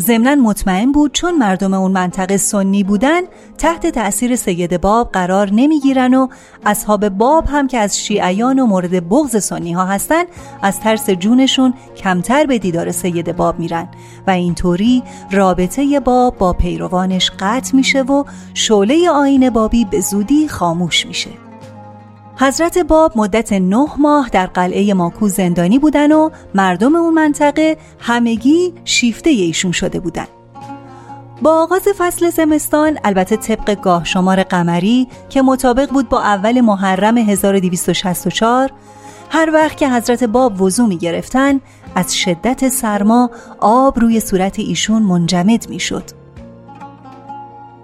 ضمنا 0.02 0.36
مطمئن 0.36 0.92
بود 0.92 1.12
چون 1.12 1.38
مردم 1.38 1.74
اون 1.74 1.92
منطقه 1.92 2.38
سنی 2.38 2.84
بودن 2.84 3.22
تحت 3.58 3.88
تأثیر 3.88 4.36
سید 4.36 4.82
باب 4.82 5.12
قرار 5.12 5.50
نمی‌گیرن 5.52 6.14
و 6.14 6.28
اصحاب 6.66 7.10
باب 7.10 7.46
هم 7.48 7.68
که 7.68 7.78
از 7.78 8.00
شیعیان 8.00 8.60
و 8.60 8.66
مورد 8.66 9.10
بغض 9.10 9.44
سنی 9.44 9.74
ها 9.74 9.86
هستن 9.86 10.24
از 10.62 10.80
ترس 10.80 11.10
جونشون 11.10 11.74
کمتر 11.98 12.46
به 12.46 12.58
دیدار 12.60 12.92
سید 12.92 13.36
باب 13.36 13.60
میرن. 13.60 13.88
و 14.28 14.32
اینطوری 14.32 15.04
رابطه 15.32 16.00
باب 16.00 16.38
با 16.38 16.54
پیروانش 16.54 17.32
قطع 17.40 17.76
میشه 17.76 18.02
و 18.02 18.24
شعله 18.54 19.10
آین 19.10 19.50
بابی 19.50 19.86
به 19.86 20.00
زودی 20.00 20.48
خاموش 20.48 21.06
میشه. 21.06 21.51
حضرت 22.42 22.78
باب 22.78 23.12
مدت 23.16 23.54
نه 23.54 23.88
ماه 23.98 24.30
در 24.30 24.46
قلعه 24.46 24.94
ماکو 24.94 25.28
زندانی 25.28 25.80
بودن 25.80 26.12
و 26.12 26.30
مردم 26.56 26.96
اون 26.96 27.14
منطقه 27.14 27.78
همگی 28.00 28.74
شیفته 28.86 29.30
ایشون 29.30 29.72
شده 29.72 30.00
بودن. 30.00 30.28
با 31.42 31.64
آغاز 31.64 31.82
فصل 31.98 32.30
زمستان 32.30 32.98
البته 33.04 33.36
طبق 33.36 33.82
گاه 33.82 34.06
شمار 34.06 34.44
قمری 34.44 35.08
که 35.30 35.42
مطابق 35.42 35.90
بود 35.90 36.10
با 36.10 36.22
اول 36.22 36.62
محرم 36.62 37.18
1264 37.18 38.72
هر 39.30 39.50
وقت 39.54 39.78
که 39.78 39.90
حضرت 39.90 40.24
باب 40.24 40.62
وضوع 40.62 40.88
می 40.88 40.98
گرفتن 40.98 41.60
از 41.96 42.18
شدت 42.18 42.70
سرما 42.70 43.30
آب 43.60 44.00
روی 44.00 44.20
صورت 44.20 44.60
ایشون 44.60 45.02
منجمد 45.02 45.70
می 45.70 45.80
شد 45.80 46.21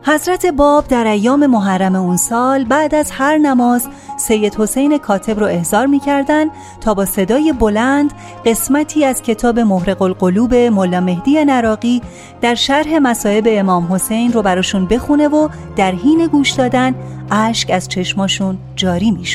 حضرت 0.08 0.46
باب 0.46 0.88
در 0.88 1.08
ایام 1.08 1.48
محرم 1.48 1.96
اون 1.96 2.18
سال 2.18 2.64
بعد 2.64 2.96
از 2.96 3.12
هر 3.12 3.38
نماز 3.38 3.88
سید 4.18 4.56
حسین 4.56 4.98
کاتب 4.98 5.40
رو 5.40 5.46
احضار 5.46 5.86
می 5.86 6.00
کردن 6.00 6.46
تا 6.82 6.94
با 6.94 7.06
صدای 7.06 7.54
بلند 7.54 8.14
قسمتی 8.46 9.06
از 9.06 9.22
کتاب 9.22 9.60
محرق 9.60 10.02
القلوب 10.02 10.56
ملا 10.56 11.00
مهدی 11.00 11.46
نراقی 11.46 12.02
در 12.42 12.56
شرح 12.56 12.98
مصائب 12.98 13.48
امام 13.50 13.94
حسین 13.94 14.34
رو 14.34 14.42
براشون 14.42 14.86
بخونه 14.86 15.28
و 15.28 15.50
در 15.76 15.92
حین 15.92 16.28
گوش 16.28 16.52
دادن 16.52 16.96
اشک 17.32 17.70
از 17.70 17.88
چشماشون 17.88 18.58
جاری 18.76 19.12
می 19.12 19.26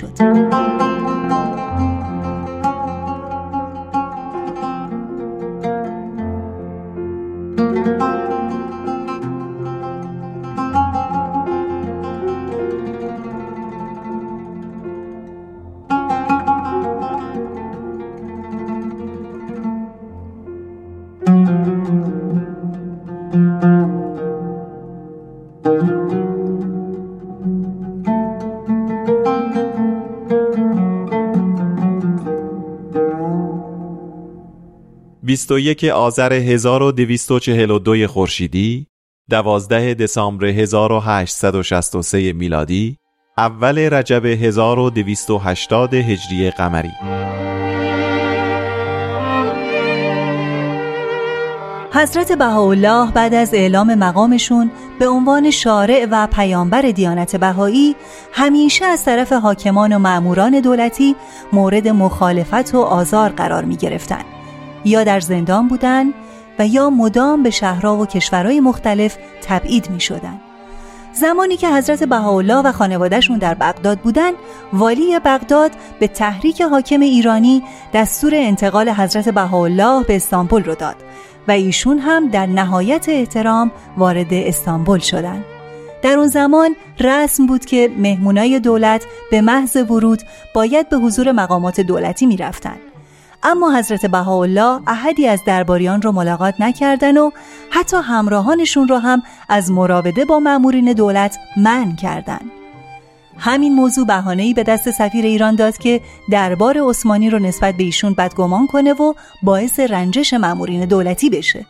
21 35.33 35.85
آذر 35.85 36.33
1242 36.33 38.07
خورشیدی 38.07 38.87
12 39.31 39.95
دسامبر 39.95 40.45
1863 40.47 42.33
میلادی 42.33 42.97
اول 43.39 43.79
رجب 43.79 44.27
1280 44.27 45.95
هجری 45.95 46.51
قمری. 46.51 47.22
حضرت 51.95 52.33
بهاءالله 52.33 53.11
بعد 53.11 53.35
از 53.35 53.55
اعلام 53.55 53.95
مقامشون 53.95 54.71
به 54.99 55.09
عنوان 55.09 55.51
شارع 55.51 56.07
و 56.11 56.27
پیامبر 56.27 56.83
دیانت 56.83 57.37
بهایی 57.37 57.97
همیشه 58.33 58.85
از 58.85 59.05
طرف 59.05 59.33
حاکمان 59.33 59.93
و 59.93 59.99
معموران 59.99 60.61
دولتی 60.61 61.17
مورد 61.53 61.89
مخالفت 61.89 62.75
و 62.75 62.81
آزار 62.81 63.31
قرار 63.31 63.65
می 63.65 63.77
گرفتن. 63.77 64.25
یا 64.85 65.05
در 65.05 65.21
زندان 65.21 65.69
بودن 65.69 66.07
و 66.59 66.67
یا 66.67 66.91
مدام 66.91 67.43
به 67.43 67.51
شهرها 67.51 67.97
و 67.97 68.07
کشورهای 68.07 68.61
مختلف 68.61 69.17
تبعید 69.43 69.91
می 69.91 70.01
شدن. 70.01 70.41
زمانی 71.13 71.57
که 71.57 71.69
حضرت 71.69 72.05
بهاءالله 72.05 72.59
و 72.59 72.73
خانوادهشون 72.73 73.39
در 73.39 73.55
بغداد 73.55 73.99
بودن 73.99 74.33
والی 74.73 75.19
بغداد 75.19 75.71
به 76.01 76.09
تحریک 76.09 76.63
حاکم 76.63 77.01
ایرانی 77.01 77.63
دستور 77.95 78.35
انتقال 78.35 78.89
حضرت 78.89 79.29
بهاءالله 79.29 80.05
به 80.05 80.17
استانبول 80.17 80.65
رو 80.65 80.75
داد 80.75 80.97
و 81.49 81.51
ایشون 81.51 81.99
هم 81.99 82.29
در 82.29 82.47
نهایت 82.47 83.09
احترام 83.09 83.71
وارد 83.97 84.35
استانبول 84.35 84.99
شدند. 84.99 85.45
در 86.03 86.19
اون 86.19 86.29
زمان 86.29 86.77
رسم 87.01 87.47
بود 87.47 87.65
که 87.65 87.91
مهمونای 87.99 88.61
دولت 88.61 89.07
به 89.31 89.41
محض 89.41 89.77
ورود 89.77 90.23
باید 90.55 90.89
به 90.89 90.97
حضور 90.97 91.33
مقامات 91.33 91.81
دولتی 91.81 92.27
می 92.27 92.37
رفتن. 92.37 92.77
اما 93.43 93.79
حضرت 93.79 94.07
بهاءالله 94.07 94.81
احدی 94.87 95.29
از 95.29 95.41
درباریان 95.47 96.03
را 96.03 96.13
ملاقات 96.13 96.55
نکردن 96.61 97.17
و 97.17 97.31
حتی 97.71 97.97
همراهانشون 97.97 98.89
را 98.89 98.99
هم 98.99 99.23
از 99.49 99.71
مراوده 99.71 100.25
با 100.25 100.41
مأمورین 100.41 100.93
دولت 100.93 101.39
من 101.57 101.97
کردند. 101.97 102.62
همین 103.45 103.75
موضوع 103.75 104.07
بهانه‌ای 104.07 104.55
به 104.55 104.63
دست 104.63 104.91
سفیر 104.91 105.25
ایران 105.25 105.55
داد 105.55 105.79
که 105.79 106.01
دربار 106.31 106.89
عثمانی 106.89 107.31
رو 107.31 107.39
نسبت 107.39 107.77
به 107.77 107.85
ایشون 107.85 108.15
بدگمان 108.15 108.67
کنه 108.67 108.93
و 108.93 109.15
باعث 109.43 109.81
رنجش 109.81 110.35
مأمورین 110.35 110.85
دولتی 110.85 111.31
بشه. 111.31 111.67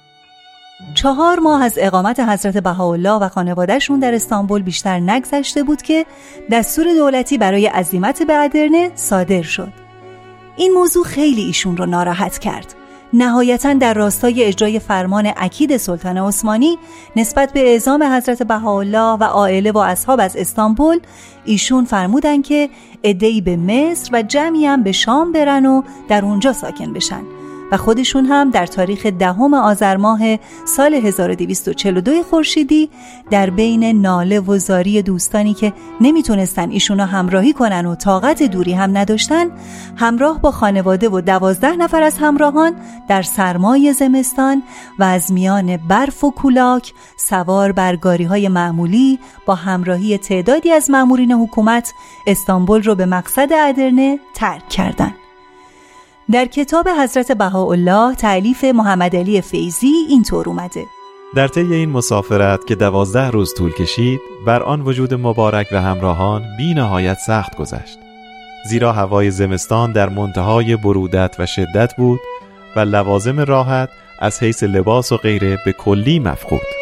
چهار 0.95 1.39
ماه 1.39 1.63
از 1.63 1.79
اقامت 1.81 2.21
حضرت 2.21 2.57
بهاءالله 2.57 3.13
و 3.13 3.29
خانوادهشون 3.29 3.99
در 3.99 4.15
استانبول 4.15 4.63
بیشتر 4.63 5.01
نگذشته 5.01 5.63
بود 5.63 5.83
که 5.83 6.07
دستور 6.51 6.85
دولتی 6.95 7.39
برای 7.39 7.67
عزیمت 7.67 8.23
به 8.23 8.35
ادرنه 8.35 8.91
صادر 8.95 9.43
شد. 9.43 9.73
این 10.57 10.73
موضوع 10.73 11.05
خیلی 11.05 11.43
ایشون 11.43 11.77
رو 11.77 11.87
ناراحت 11.87 12.39
کرد. 12.39 12.75
نهایتا 13.15 13.73
در 13.73 13.95
راستای 13.95 14.45
اجرای 14.45 14.79
فرمان 14.79 15.33
اکید 15.37 15.77
سلطان 15.77 16.19
عثمانی 16.19 16.79
نسبت 17.17 17.53
به 17.53 17.61
اعزام 17.61 18.03
حضرت 18.03 18.43
بهاءالله 18.43 19.19
و 19.21 19.25
عائله 19.25 19.73
و 19.73 19.79
اصحاب 19.79 20.21
از 20.21 20.37
استانبول 20.37 21.01
ایشون 21.45 21.85
فرمودن 21.85 22.43
که 22.43 22.71
ادهی 23.05 23.41
به 23.41 23.57
مصر 23.57 24.11
و 24.13 24.23
جمعی 24.23 24.67
هم 24.67 24.83
به 24.83 24.93
شام 24.93 25.33
برن 25.33 25.67
و 25.67 25.83
در 26.09 26.25
اونجا 26.25 26.53
ساکن 26.53 26.93
بشن. 26.93 27.42
و 27.73 27.77
خودشون 27.77 28.25
هم 28.25 28.51
در 28.51 28.67
تاریخ 28.67 29.07
دهم 29.07 29.55
آذر 29.55 29.97
ماه 29.97 30.21
سال 30.65 30.95
1242 30.95 32.23
خورشیدی 32.23 32.91
در 33.31 33.51
بین 33.51 33.85
ناله 33.85 34.41
و 34.41 34.59
زاری 34.59 35.03
دوستانی 35.03 35.55
که 35.55 35.73
نمی‌تونستن 36.01 36.71
ایشونا 36.71 37.07
همراهی 37.07 37.53
کنن 37.53 37.87
و 37.87 37.95
طاقت 37.95 38.43
دوری 38.43 38.73
هم 38.73 38.97
نداشتن 38.99 39.47
همراه 39.97 40.41
با 40.41 40.51
خانواده 40.51 41.09
و 41.09 41.21
دوازده 41.21 41.77
نفر 41.77 42.03
از 42.03 42.19
همراهان 42.19 42.75
در 43.09 43.23
سرمای 43.23 43.93
زمستان 43.93 44.63
و 44.99 45.05
از 45.05 45.33
میان 45.33 45.77
برف 45.77 46.25
و 46.25 46.31
کولاک 46.31 46.93
سوار 47.17 47.73
بر 47.73 47.99
های 48.05 48.49
معمولی 48.49 49.19
با 49.47 49.55
همراهی 49.55 50.19
تعدادی 50.19 50.73
از 50.73 50.91
مامورین 50.91 51.33
حکومت 51.33 51.93
استانبول 52.27 52.83
رو 52.83 52.95
به 52.95 53.07
مقصد 53.07 53.49
ادرنه 53.53 54.19
ترک 54.35 54.69
کردند. 54.69 55.22
در 56.33 56.47
کتاب 56.47 56.89
حضرت 56.89 57.33
بهاءالله 57.33 58.15
تعلیف 58.15 58.65
محمد 58.65 59.17
علی 59.17 59.41
فیزی 59.41 59.93
اینطور 60.09 60.49
اومده. 60.49 60.87
در 61.35 61.49
طی 61.49 61.61
این 61.75 61.91
مسافرت 61.91 62.67
که 62.67 62.75
دوازده 62.75 63.31
روز 63.31 63.55
طول 63.55 63.73
کشید 63.73 64.21
بر 64.47 64.63
آن 64.63 64.81
وجود 64.81 65.15
مبارک 65.15 65.67
و 65.73 65.83
همراهان 65.83 66.45
بی 66.57 66.75
نهایت 66.75 67.19
سخت 67.19 67.57
گذشت. 67.57 67.99
زیرا 68.69 68.93
هوای 68.93 69.31
زمستان 69.31 69.93
در 69.93 70.09
منتهای 70.09 70.77
برودت 70.77 71.37
و 71.39 71.47
شدت 71.47 71.97
بود 71.97 72.21
و 72.77 72.81
لوازم 72.81 73.41
راحت 73.41 73.89
از 74.21 74.43
حیث 74.43 74.63
لباس 74.63 75.13
و 75.13 75.17
غیره 75.17 75.59
به 75.65 75.73
کلی 75.73 76.19
مفقود. 76.19 76.82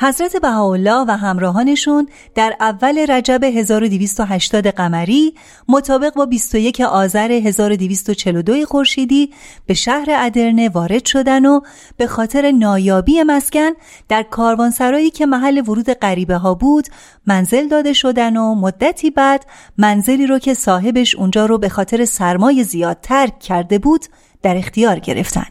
حضرت 0.00 0.36
بهاءالله 0.36 1.04
و 1.08 1.16
همراهانشون 1.16 2.08
در 2.34 2.56
اول 2.60 3.06
رجب 3.08 3.44
1280 3.44 4.66
قمری 4.66 5.34
مطابق 5.68 6.14
با 6.14 6.26
21 6.26 6.80
آذر 6.80 7.32
1242 7.32 8.64
خورشیدی 8.64 9.32
به 9.66 9.74
شهر 9.74 10.06
ادرنه 10.10 10.68
وارد 10.68 11.04
شدن 11.04 11.46
و 11.46 11.60
به 11.96 12.06
خاطر 12.06 12.50
نایابی 12.50 13.22
مسکن 13.22 13.70
در 14.08 14.22
کاروانسرایی 14.22 15.10
که 15.10 15.26
محل 15.26 15.58
ورود 15.58 15.90
غریبه 15.90 16.36
ها 16.36 16.54
بود 16.54 16.88
منزل 17.26 17.68
داده 17.68 17.92
شدن 17.92 18.36
و 18.36 18.54
مدتی 18.54 19.10
بعد 19.10 19.46
منزلی 19.78 20.26
رو 20.26 20.38
که 20.38 20.54
صاحبش 20.54 21.14
اونجا 21.14 21.46
رو 21.46 21.58
به 21.58 21.68
خاطر 21.68 22.04
سرمای 22.04 22.64
زیاد 22.64 22.98
ترک 23.02 23.38
کرده 23.38 23.78
بود 23.78 24.04
در 24.42 24.56
اختیار 24.56 24.98
گرفتن. 24.98 25.46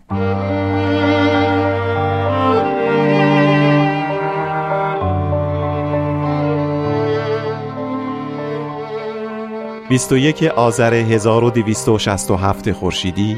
21 9.89 10.43
آذر 10.43 10.93
1267 10.93 12.71
خورشیدی 12.71 13.38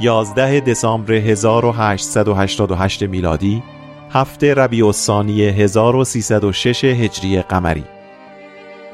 11 0.00 0.60
دسامبر 0.60 1.12
1888 1.12 3.02
میلادی 3.02 3.62
هفته 4.10 4.54
ربیع 4.54 4.86
الثانی 4.86 5.42
1306 5.42 6.84
هجری 6.84 7.42
قمری. 7.42 7.84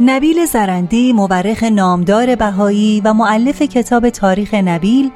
نبیل 0.01 0.47
زرندی 0.47 1.13
مورخ 1.13 1.63
نامدار 1.63 2.35
بهایی 2.35 3.03
و 3.05 3.15
معلف 3.15 3.63
کتاب 3.63 4.11
تاریخ 4.11 4.55
نبیل 4.55 5.11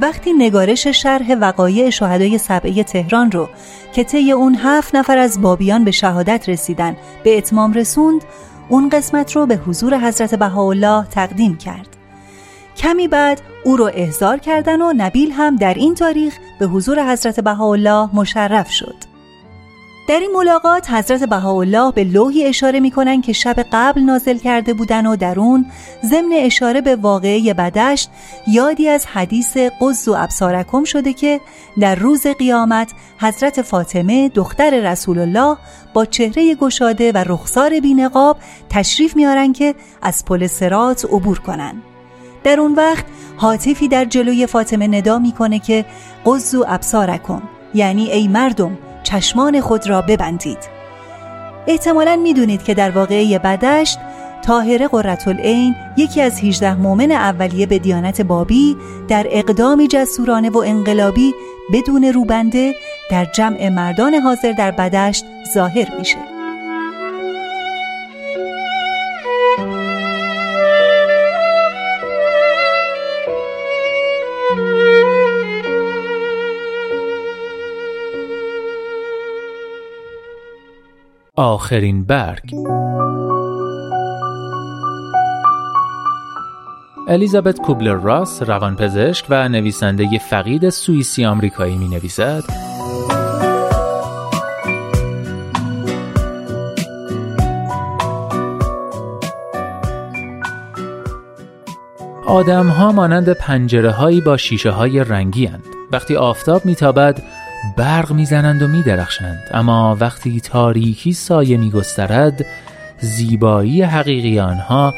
وقتی 0.00 0.32
نگارش 0.32 0.86
شرح 0.86 1.34
وقایع 1.40 1.90
شهدای 1.90 2.38
سبعه 2.38 2.82
تهران 2.82 3.30
رو 3.30 3.48
که 3.92 4.04
طی 4.04 4.32
اون 4.32 4.54
هفت 4.54 4.94
نفر 4.94 5.18
از 5.18 5.42
بابیان 5.42 5.84
به 5.84 5.90
شهادت 5.90 6.48
رسیدن 6.48 6.96
به 7.24 7.38
اتمام 7.38 7.72
رسوند 7.72 8.24
اون 8.68 8.88
قسمت 8.88 9.32
رو 9.32 9.46
به 9.46 9.56
حضور 9.56 9.98
حضرت 9.98 10.34
بهاءالله 10.34 11.06
تقدیم 11.06 11.56
کرد. 11.56 11.88
کمی 12.76 13.08
بعد 13.08 13.40
او 13.64 13.76
رو 13.76 13.90
احضار 13.94 14.38
کردن 14.38 14.82
و 14.82 14.92
نبیل 14.96 15.32
هم 15.32 15.56
در 15.56 15.74
این 15.74 15.94
تاریخ 15.94 16.38
به 16.58 16.66
حضور 16.66 17.12
حضرت 17.12 17.40
بهاءالله 17.40 18.16
مشرف 18.16 18.70
شد. 18.70 19.13
در 20.06 20.20
این 20.20 20.30
ملاقات 20.34 20.90
حضرت 20.90 21.24
بهاءالله 21.24 21.92
به 21.92 22.04
لوحی 22.04 22.44
اشاره 22.44 22.80
می‌کنن 22.80 23.20
که 23.20 23.32
شب 23.32 23.66
قبل 23.72 24.00
نازل 24.00 24.38
کرده 24.38 24.74
بودن 24.74 25.06
و 25.06 25.16
در 25.16 25.40
اون 25.40 25.66
ضمن 26.04 26.32
اشاره 26.32 26.80
به 26.80 26.96
واقعه 26.96 27.54
بدشت 27.54 28.10
یادی 28.46 28.88
از 28.88 29.06
حدیث 29.06 29.56
قز 29.80 30.08
و 30.08 30.14
ابسارکم 30.16 30.84
شده 30.84 31.12
که 31.12 31.40
در 31.80 31.94
روز 31.94 32.26
قیامت 32.26 32.92
حضرت 33.18 33.62
فاطمه 33.62 34.28
دختر 34.28 34.92
رسول 34.92 35.18
الله 35.18 35.56
با 35.92 36.04
چهره 36.04 36.54
گشاده 36.54 37.12
و 37.12 37.24
رخسار 37.26 37.80
بینقاب 37.80 38.36
تشریف 38.70 39.16
میارن 39.16 39.52
که 39.52 39.74
از 40.02 40.24
پل 40.24 40.46
سرات 40.46 41.04
عبور 41.04 41.38
کنن 41.38 41.82
در 42.44 42.60
اون 42.60 42.74
وقت 42.74 43.04
حاطفی 43.36 43.88
در 43.88 44.04
جلوی 44.04 44.46
فاطمه 44.46 44.86
ندا 44.86 45.18
می‌کنه 45.18 45.58
که 45.58 45.84
قز 46.26 46.54
و 46.54 46.64
ابسارکم 46.68 47.42
یعنی 47.74 48.10
ای 48.10 48.28
مردم 48.28 48.78
چشمان 49.04 49.60
خود 49.60 49.88
را 49.88 50.02
ببندید. 50.02 50.58
احتمالا 51.66 52.16
می‌دونید 52.16 52.62
که 52.62 52.74
در 52.74 52.90
واقعه 52.90 53.38
بدشت 53.38 53.98
تاهره 54.42 54.88
قرتالعین 54.88 55.74
یکی 55.96 56.20
از 56.20 56.40
18 56.40 56.74
مؤمن 56.74 57.12
اولیه 57.12 57.66
به 57.66 57.78
دیانت 57.78 58.20
بابی 58.20 58.76
در 59.08 59.26
اقدامی 59.30 59.88
جسورانه 59.88 60.50
و 60.50 60.58
انقلابی 60.58 61.34
بدون 61.72 62.04
روبنده 62.04 62.74
در 63.10 63.24
جمع 63.24 63.68
مردان 63.68 64.14
حاضر 64.14 64.52
در 64.52 64.70
بدشت 64.70 65.24
ظاهر 65.54 65.98
میشه. 65.98 66.33
آخرین 81.36 82.04
برگ 82.04 82.54
الیزابت 87.08 87.58
کوبلر 87.58 87.94
راس 87.94 88.42
روانپزشک 88.42 89.26
و 89.30 89.48
نویسنده 89.48 90.18
فقید 90.18 90.70
سوئیسی 90.70 91.24
آمریکایی 91.24 91.76
می 91.76 91.88
نویسد 91.88 92.42
آدم 102.26 102.68
ها 102.68 102.92
مانند 102.92 103.32
پنجره 103.32 103.90
هایی 103.90 104.20
با 104.20 104.36
شیشه 104.36 104.70
های 104.70 105.04
رنگی 105.04 105.46
هند. 105.46 105.64
وقتی 105.92 106.16
آفتاب 106.16 106.64
میتابد 106.66 107.22
برق 107.76 108.12
می‌زنند 108.12 108.62
و 108.62 108.68
میدرخشند. 108.68 109.42
اما 109.50 109.96
وقتی 110.00 110.40
تاریکی 110.40 111.12
سایه 111.12 111.56
میگسترد 111.56 112.46
زیبایی 113.00 113.82
حقیقی 113.82 114.40
آنها 114.40 114.94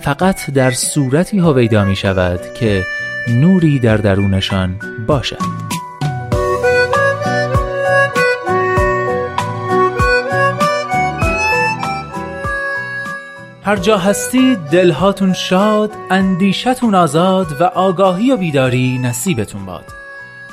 فقط 0.00 0.50
در 0.50 0.70
صورتی 0.70 1.38
هویدا 1.38 1.84
می 1.84 1.96
شود 1.96 2.40
که 2.54 2.84
نوری 3.28 3.78
در 3.78 3.96
درونشان 3.96 4.76
باشد. 5.06 5.72
هر 13.64 13.76
جا 13.76 13.98
هستی 13.98 14.56
دلهاتون 14.70 15.32
شاد 15.32 15.90
اندیشتون 16.10 16.94
آزاد 16.94 17.60
و 17.60 17.64
آگاهی 17.64 18.32
و 18.32 18.36
بیداری 18.36 18.98
نصیبتون 18.98 19.66
باد. 19.66 20.01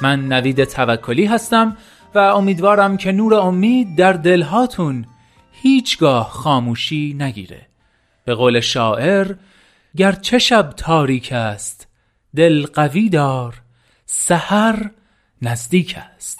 من 0.01 0.27
نوید 0.27 0.63
توکلی 0.63 1.25
هستم 1.25 1.77
و 2.15 2.19
امیدوارم 2.19 2.97
که 2.97 3.11
نور 3.11 3.33
امید 3.33 3.95
در 3.95 4.13
دلهاتون 4.13 5.05
هیچگاه 5.51 6.29
خاموشی 6.29 7.15
نگیره. 7.19 7.67
به 8.25 8.35
قول 8.35 8.59
شاعر 8.59 9.35
گرچه 9.97 10.39
شب 10.39 10.73
تاریک 10.77 11.31
است 11.31 11.87
دل 12.35 12.65
قوی 12.65 13.09
دار 13.09 13.61
سحر 14.05 14.89
نزدیک 15.41 15.95
است. 16.15 16.39